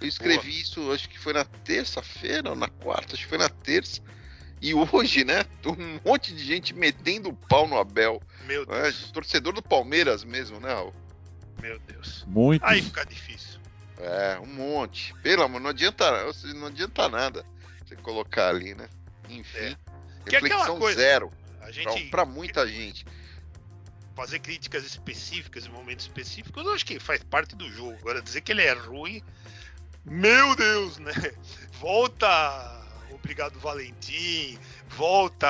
[0.00, 0.60] eu escrevi Boa.
[0.60, 4.00] isso, acho que foi na terça-feira ou na quarta, acho que foi na terça.
[4.60, 5.44] E hoje, né?
[5.66, 8.22] Um monte de gente metendo o pau no Abel.
[8.46, 9.10] Meu né, Deus.
[9.10, 10.74] Torcedor do Palmeiras mesmo, né?
[11.64, 12.24] Meu Deus.
[12.26, 12.62] Muito.
[12.62, 13.58] Aí fica difícil.
[13.98, 15.14] É, um monte.
[15.22, 16.04] Pelo amor, não adianta,
[16.54, 17.44] não adianta nada
[17.82, 18.86] você colocar ali, né?
[19.30, 19.58] Enfim.
[19.58, 19.76] É.
[20.26, 21.32] Que reflexão coisa, zero.
[21.62, 22.72] A gente, pra, pra muita que...
[22.72, 23.06] gente
[24.14, 27.96] fazer críticas específicas em momentos específicos, eu acho que faz parte do jogo.
[28.00, 29.22] Agora, dizer que ele é ruim
[30.04, 31.12] meu Deus, né?
[31.80, 34.58] Volta, obrigado Valentim,
[34.90, 35.46] volta.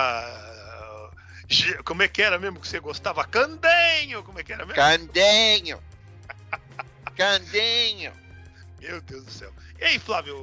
[1.84, 3.24] Como é que era mesmo que você gostava?
[3.24, 4.22] Candenho!
[4.22, 4.74] Como é que era mesmo?
[4.74, 5.80] Candenho!
[7.16, 8.12] Candenho!
[8.80, 9.52] Meu Deus do céu.
[9.80, 10.36] E aí, Flávio,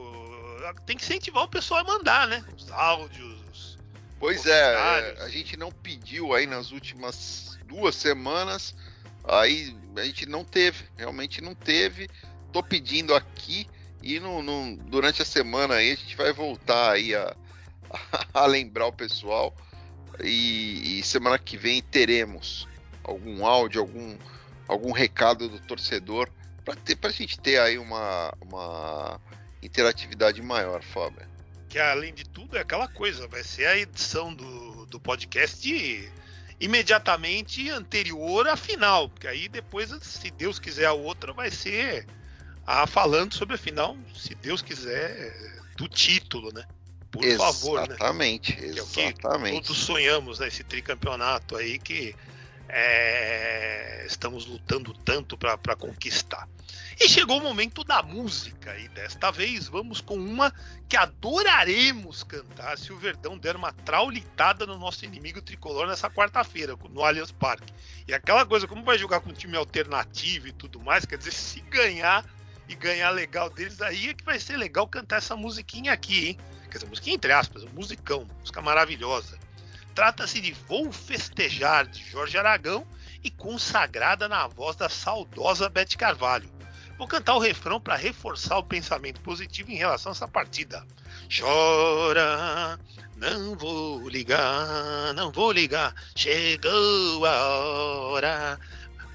[0.85, 2.43] tem que incentivar o pessoal a mandar, né?
[2.55, 3.77] Os áudios.
[4.19, 4.75] Pois é,
[5.19, 8.75] a gente não pediu aí nas últimas duas semanas,
[9.23, 12.07] aí a gente não teve, realmente não teve.
[12.53, 13.67] Tô pedindo aqui
[14.03, 17.35] e no, no, durante a semana aí a gente vai voltar aí a,
[18.33, 19.55] a lembrar o pessoal.
[20.23, 22.67] E, e semana que vem teremos
[23.03, 24.17] algum áudio, algum,
[24.67, 26.29] algum recado do torcedor
[26.75, 29.19] para pra gente ter aí uma, uma
[29.61, 31.27] interatividade maior, Fábio.
[31.69, 36.11] Que além de tudo é aquela coisa, vai ser a edição do, do podcast
[36.59, 42.05] imediatamente anterior à final, porque aí depois, se Deus quiser a outra, vai ser
[42.65, 45.33] a falando sobre a final, se Deus quiser,
[45.75, 46.63] do título, né?
[47.09, 47.95] Por favor, né?
[47.95, 49.67] Exatamente, é exatamente.
[49.67, 50.47] todos sonhamos, né?
[50.47, 52.15] Esse tricampeonato aí que
[52.69, 56.47] é, estamos lutando tanto para conquistar.
[56.99, 60.53] E chegou o momento da música, e desta vez vamos com uma
[60.87, 66.77] que adoraremos cantar se o Verdão der uma traulitada no nosso inimigo tricolor nessa quarta-feira,
[66.89, 67.73] no Allianz Parque.
[68.07, 71.61] E aquela coisa, como vai jogar com time alternativo e tudo mais, quer dizer, se
[71.61, 72.25] ganhar
[72.67, 76.37] e ganhar legal deles, aí é que vai ser legal cantar essa musiquinha aqui, hein?
[76.69, 79.37] Quer dizer, musiquinha entre aspas, um musicão, música maravilhosa.
[79.93, 82.87] Trata-se de Vou Festejar, de Jorge Aragão,
[83.23, 86.60] e consagrada na voz da saudosa Beth Carvalho.
[87.01, 90.85] Vou cantar o refrão para reforçar o pensamento positivo em relação a essa partida.
[91.35, 92.79] Chora,
[93.17, 98.59] não vou ligar, não vou ligar, chegou a hora,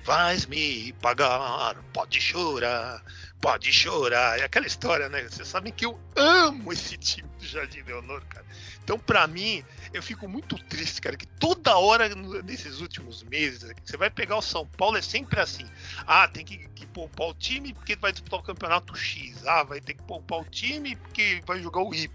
[0.05, 3.05] vais me pagar, pode chorar,
[3.41, 4.41] pode chorar.
[4.41, 5.23] É aquela história, né?
[5.23, 8.47] Vocês sabem que eu amo esse time do Jardim Leonor, cara.
[8.83, 9.65] Então, pra mim,
[9.97, 12.09] eu fico muito triste, cara, que toda hora
[12.45, 15.67] nesses últimos meses, aqui, você vai pegar o São Paulo, é sempre assim.
[16.07, 19.47] Ah, tem que, que poupar o time porque vai disputar o campeonato X.
[19.47, 22.09] Ah, vai ter que poupar o time porque vai jogar o Y.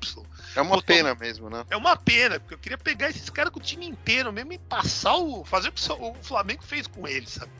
[0.55, 1.65] É uma botou- pena mesmo, né?
[1.69, 4.57] É uma pena, porque eu queria pegar esses caras com o time inteiro mesmo e
[4.59, 5.43] passar o.
[5.45, 7.51] fazer o que o Flamengo fez com eles, sabe?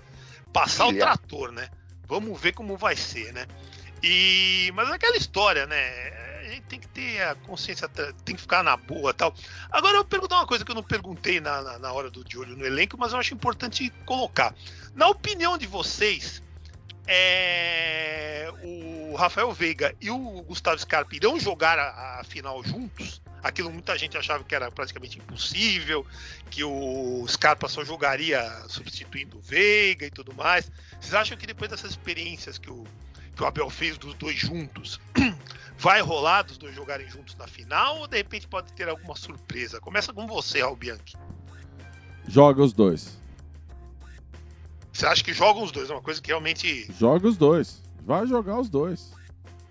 [0.54, 1.18] Passar o Pilhar.
[1.18, 1.70] trator, né?
[2.08, 3.46] Vamos ver como vai ser, né?
[4.04, 4.72] E.
[4.74, 6.31] Mas é aquela história, né?
[6.52, 9.34] Gente tem que ter a consciência, tem que ficar na boa tal.
[9.72, 12.26] Agora eu vou perguntar uma coisa que eu não perguntei na, na, na hora do
[12.26, 14.54] de olho no elenco, mas eu acho importante colocar.
[14.94, 16.44] Na opinião de vocês,
[17.08, 23.22] é, o Rafael Veiga e o Gustavo Scarpa irão jogar a, a final juntos?
[23.42, 26.06] Aquilo muita gente achava que era praticamente impossível,
[26.50, 30.70] que o Scarpa só jogaria substituindo o Veiga e tudo mais.
[31.00, 32.86] Vocês acham que depois dessas experiências que o,
[33.36, 35.00] que o Abel fez dos dois juntos,
[35.78, 39.80] vai rolar dos dois jogarem juntos na final ou de repente pode ter alguma surpresa?
[39.80, 41.16] Começa com você, Raul Bianchi.
[42.28, 43.20] Joga os dois.
[44.94, 45.90] Você acha que jogam os dois?
[45.90, 46.92] É uma coisa que realmente.
[46.94, 47.82] Joga os dois.
[48.04, 49.14] Vai jogar os dois.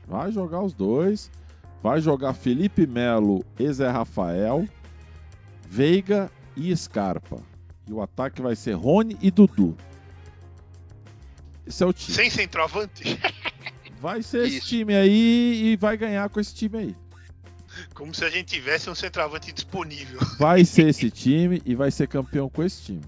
[0.07, 1.31] Vai jogar os dois.
[1.83, 4.69] Vai jogar Felipe Melo e Zé Rafael,
[5.67, 7.39] Veiga e Scarpa.
[7.89, 9.77] E o ataque vai ser Rony e Dudu.
[11.71, 12.16] Esse é o time.
[12.16, 13.18] Sem centroavante?
[14.01, 14.66] Vai ser esse Isso.
[14.66, 16.97] time aí e vai ganhar com esse time aí.
[17.95, 20.18] Como se a gente tivesse um centroavante disponível.
[20.37, 23.05] Vai ser esse time e vai ser campeão com esse time.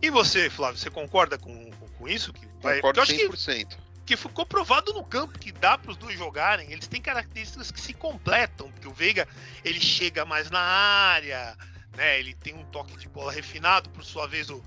[0.00, 2.32] E você, Flávio, você concorda com, com, isso?
[2.32, 3.76] Que vai, porque Concordo eu acho que 100%.
[4.06, 6.70] que ficou provado no campo que dá para os dois jogarem.
[6.70, 9.26] Eles têm características que se completam, porque o Veiga
[9.64, 11.56] ele chega mais na área,
[11.96, 12.20] né?
[12.20, 13.90] Ele tem um toque de bola refinado.
[13.90, 14.62] Por sua vez, o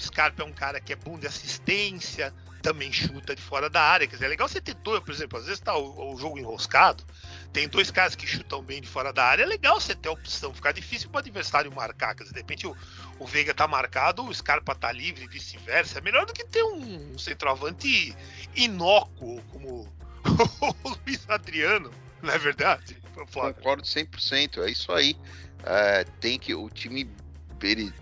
[0.00, 4.06] Scarpa é um cara que é bom de assistência, também chuta de fora da área.
[4.06, 6.38] Quer dizer, é legal você ter dois, por exemplo, às vezes tá o, o jogo
[6.38, 7.04] enroscado,
[7.52, 9.42] tem dois caras que chutam bem de fora da área.
[9.42, 12.14] É legal você ter a opção, ficar difícil para o adversário marcar.
[12.14, 12.76] Quer dizer, de repente o,
[13.18, 15.98] o Veiga tá marcado, o Scarpa tá livre vice-versa.
[15.98, 18.16] É melhor do que ter um, um centroavante
[18.54, 19.88] inócuo como
[20.60, 21.90] o Luiz Adriano,
[22.22, 22.98] não é verdade?
[23.32, 24.62] Concordo 100%.
[24.62, 25.16] É isso aí.
[25.64, 27.08] É, tem que o time
[27.62, 27.92] ele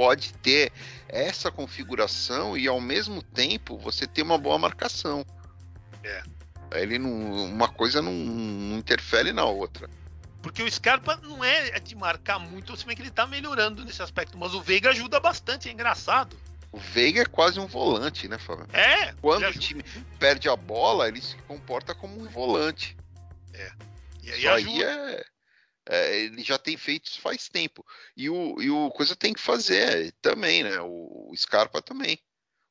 [0.00, 0.72] pode ter
[1.06, 5.26] essa configuração e ao mesmo tempo você ter uma boa marcação.
[6.02, 6.22] É.
[6.72, 7.10] Ele não,
[7.44, 9.90] uma coisa não, não interfere na outra.
[10.40, 14.00] Porque o Scarpa não é de marcar muito, se bem que ele tá melhorando nesse
[14.00, 16.34] aspecto, mas o Veiga ajuda bastante, é engraçado.
[16.72, 18.66] O Veiga é quase um volante, né, Fábio?
[18.72, 19.82] É, Quando o time
[20.18, 22.96] perde a bola, ele se comporta como um volante.
[24.22, 25.24] e aí Isso aí é,
[25.86, 27.84] é, ele já tem feito isso faz tempo.
[28.16, 30.80] E o, e o coisa tem que fazer também, né?
[30.80, 32.18] O, o Scarpa também.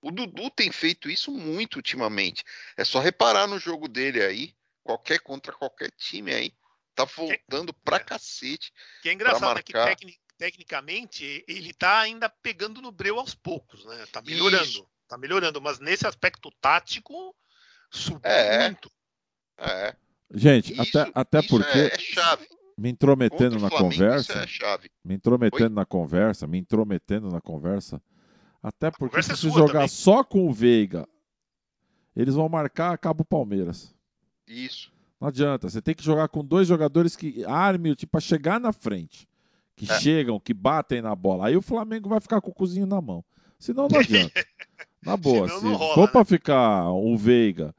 [0.01, 2.43] O Dudu tem feito isso muito ultimamente.
[2.78, 6.53] É só reparar no jogo dele aí, qualquer contra qualquer time aí,
[6.95, 7.99] tá voltando pra é.
[7.99, 8.72] cacete.
[9.01, 9.74] Que é engraçado, é que
[10.38, 14.05] tecnicamente ele tá ainda pegando no breu aos poucos, né?
[14.05, 14.89] Tá melhorando, Isso.
[15.07, 17.36] tá melhorando, mas nesse aspecto tático
[17.91, 18.70] subiu É.
[18.70, 18.89] muito.
[19.57, 19.93] É,
[20.34, 22.47] Gente, isso, até, até isso porque é, é chave.
[22.80, 24.89] Me intrometendo na Flamengo, conversa, Isso é chave.
[25.03, 28.01] me intrometendo na conversa, me intrometendo na conversa,
[28.61, 29.88] até porque conversa se é você sua jogar também.
[29.88, 31.07] só com o Veiga,
[32.15, 33.93] eles vão marcar acaba o Palmeiras.
[34.47, 34.91] Isso.
[35.19, 35.69] Não adianta.
[35.69, 39.27] Você tem que jogar com dois jogadores que armem tipo para chegar na frente.
[39.75, 39.99] Que É.
[39.99, 41.47] chegam, que batem na bola.
[41.47, 43.23] Aí o Flamengo vai ficar com o cozinho na mão.
[43.57, 44.34] Senão não adianta.
[45.01, 46.11] Na boa, Senão se rola, for né?
[46.11, 47.73] pra ficar o Veiga,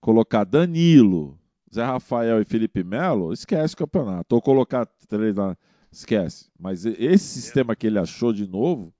[0.00, 1.38] colocar Danilo,
[1.74, 4.34] Zé Rafael e Felipe Melo, esquece o campeonato.
[4.34, 5.56] Ou colocar três lá,
[5.90, 6.46] esquece.
[6.58, 8.92] Mas esse sistema que ele achou de novo,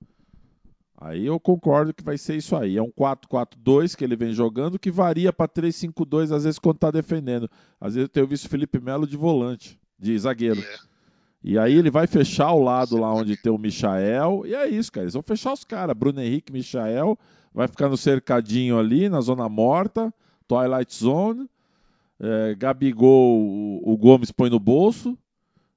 [0.97, 2.77] aí eu concordo que vai ser isso aí.
[2.77, 6.89] É um 4-4-2 que ele vem jogando, que varia pra 3-5-2 às vezes quando tá
[6.89, 7.49] defendendo.
[7.79, 10.61] Às vezes eu tenho visto Felipe Melo de volante, de zagueiro.
[10.61, 10.93] É.
[11.43, 14.43] E aí ele vai fechar o lado lá onde tem o Michael.
[14.45, 15.03] E é isso, cara.
[15.03, 15.95] Eles vão fechar os caras.
[15.95, 17.19] Bruno Henrique, Michael.
[17.53, 20.11] Vai ficar no cercadinho ali, na zona morta.
[20.47, 21.49] Twilight Zone.
[22.23, 25.17] É, Gabigol, o, o Gomes põe no bolso.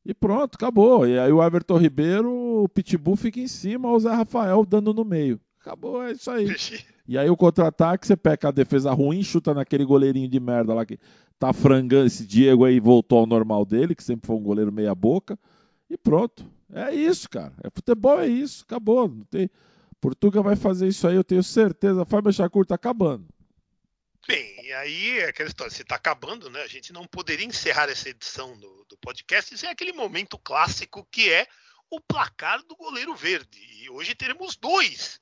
[0.04, 1.04] E pronto, acabou.
[1.04, 2.30] E aí o Everton Ribeiro,
[2.62, 5.40] o Pitbull fica em cima, o Zé Rafael dando no meio.
[5.60, 6.46] Acabou, é isso aí.
[7.08, 10.84] E aí o contra-ataque, você pega a defesa ruim, chuta naquele goleirinho de merda lá
[10.84, 10.98] que
[11.38, 12.06] tá frangando.
[12.06, 15.38] Esse Diego aí voltou ao normal dele, que sempre foi um goleiro meia boca.
[15.88, 16.44] E pronto.
[16.68, 17.52] É isso, cara.
[17.62, 18.64] É futebol, é isso.
[18.66, 19.06] Acabou.
[19.08, 19.48] Não tem...
[20.00, 22.04] Portugal vai fazer isso aí, eu tenho certeza.
[22.04, 23.24] Fábio Chacur tá acabando.
[24.26, 26.60] Bem, e aí é aquela história, se tá acabando, né?
[26.62, 31.32] A gente não poderia encerrar essa edição do, do podcast sem aquele momento clássico que
[31.32, 31.46] é
[31.88, 33.60] o placar do goleiro verde.
[33.80, 35.20] E hoje teremos dois.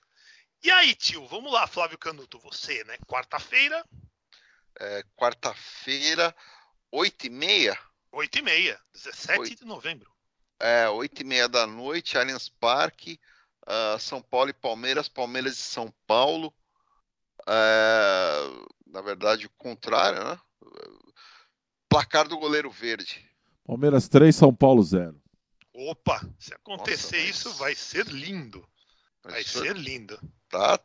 [0.62, 2.97] E aí, tio, vamos lá, Flávio Canuto, você, né?
[3.07, 3.84] Quarta-feira,
[4.80, 6.34] É, Quarta-feira,
[6.90, 7.76] 8h30.
[8.14, 9.57] 8h30, 17 Oito.
[9.57, 10.11] de novembro.
[10.59, 13.20] É, 8 e meia da noite, Allianz Parque,
[13.66, 16.55] ah, São Paulo e Palmeiras, Palmeiras e São Paulo.
[17.47, 18.36] É,
[18.86, 20.38] na verdade, o contrário, né?
[21.88, 23.24] Placar do goleiro verde.
[23.64, 25.20] Palmeiras 3, São Paulo 0.
[25.72, 28.66] Opa, se acontecer Nossa, mas- isso, vai ser lindo.
[29.22, 30.18] Vai Isso ser lindo.
[30.49, 30.78] Tá.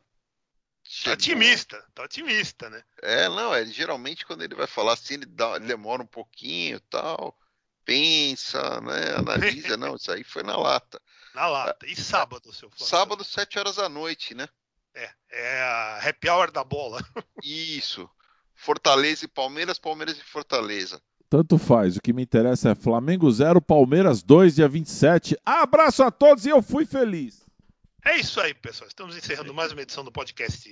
[1.03, 2.83] Tá otimista, tá otimista, né?
[3.03, 6.77] É, não, é geralmente quando ele vai falar assim, ele, dá- ele demora um pouquinho
[6.77, 7.37] e tal,
[7.85, 10.99] pensa, né, analisa, não, isso aí foi na lata.
[11.35, 11.85] Na lata.
[11.85, 12.85] E sábado, seu Flávio?
[12.87, 14.49] Sábado, 7 horas da noite, né?
[14.99, 17.01] É, é a happy hour da bola.
[17.43, 18.09] Isso.
[18.55, 21.01] Fortaleza e Palmeiras, Palmeiras e Fortaleza.
[21.29, 21.95] Tanto faz.
[21.95, 25.37] O que me interessa é Flamengo 0, Palmeiras 2, dia 27.
[25.45, 27.45] Abraço a todos e eu fui feliz.
[28.03, 28.87] É isso aí, pessoal.
[28.87, 30.67] Estamos encerrando mais uma edição do podcast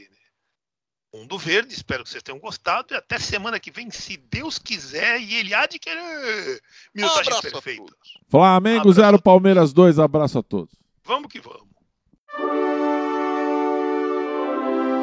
[1.13, 1.73] Mundo Verde.
[1.73, 2.93] Espero que vocês tenham gostado.
[2.93, 6.61] E até semana que vem, se Deus quiser e ele há de querer.
[6.93, 7.85] Minutagem Abraço a perfeita.
[7.85, 8.19] todos.
[8.27, 9.01] Flamengo Abraço.
[9.01, 9.99] 0, Palmeiras 2.
[9.99, 10.73] Abraço a todos.
[11.03, 11.67] Vamos que vamos.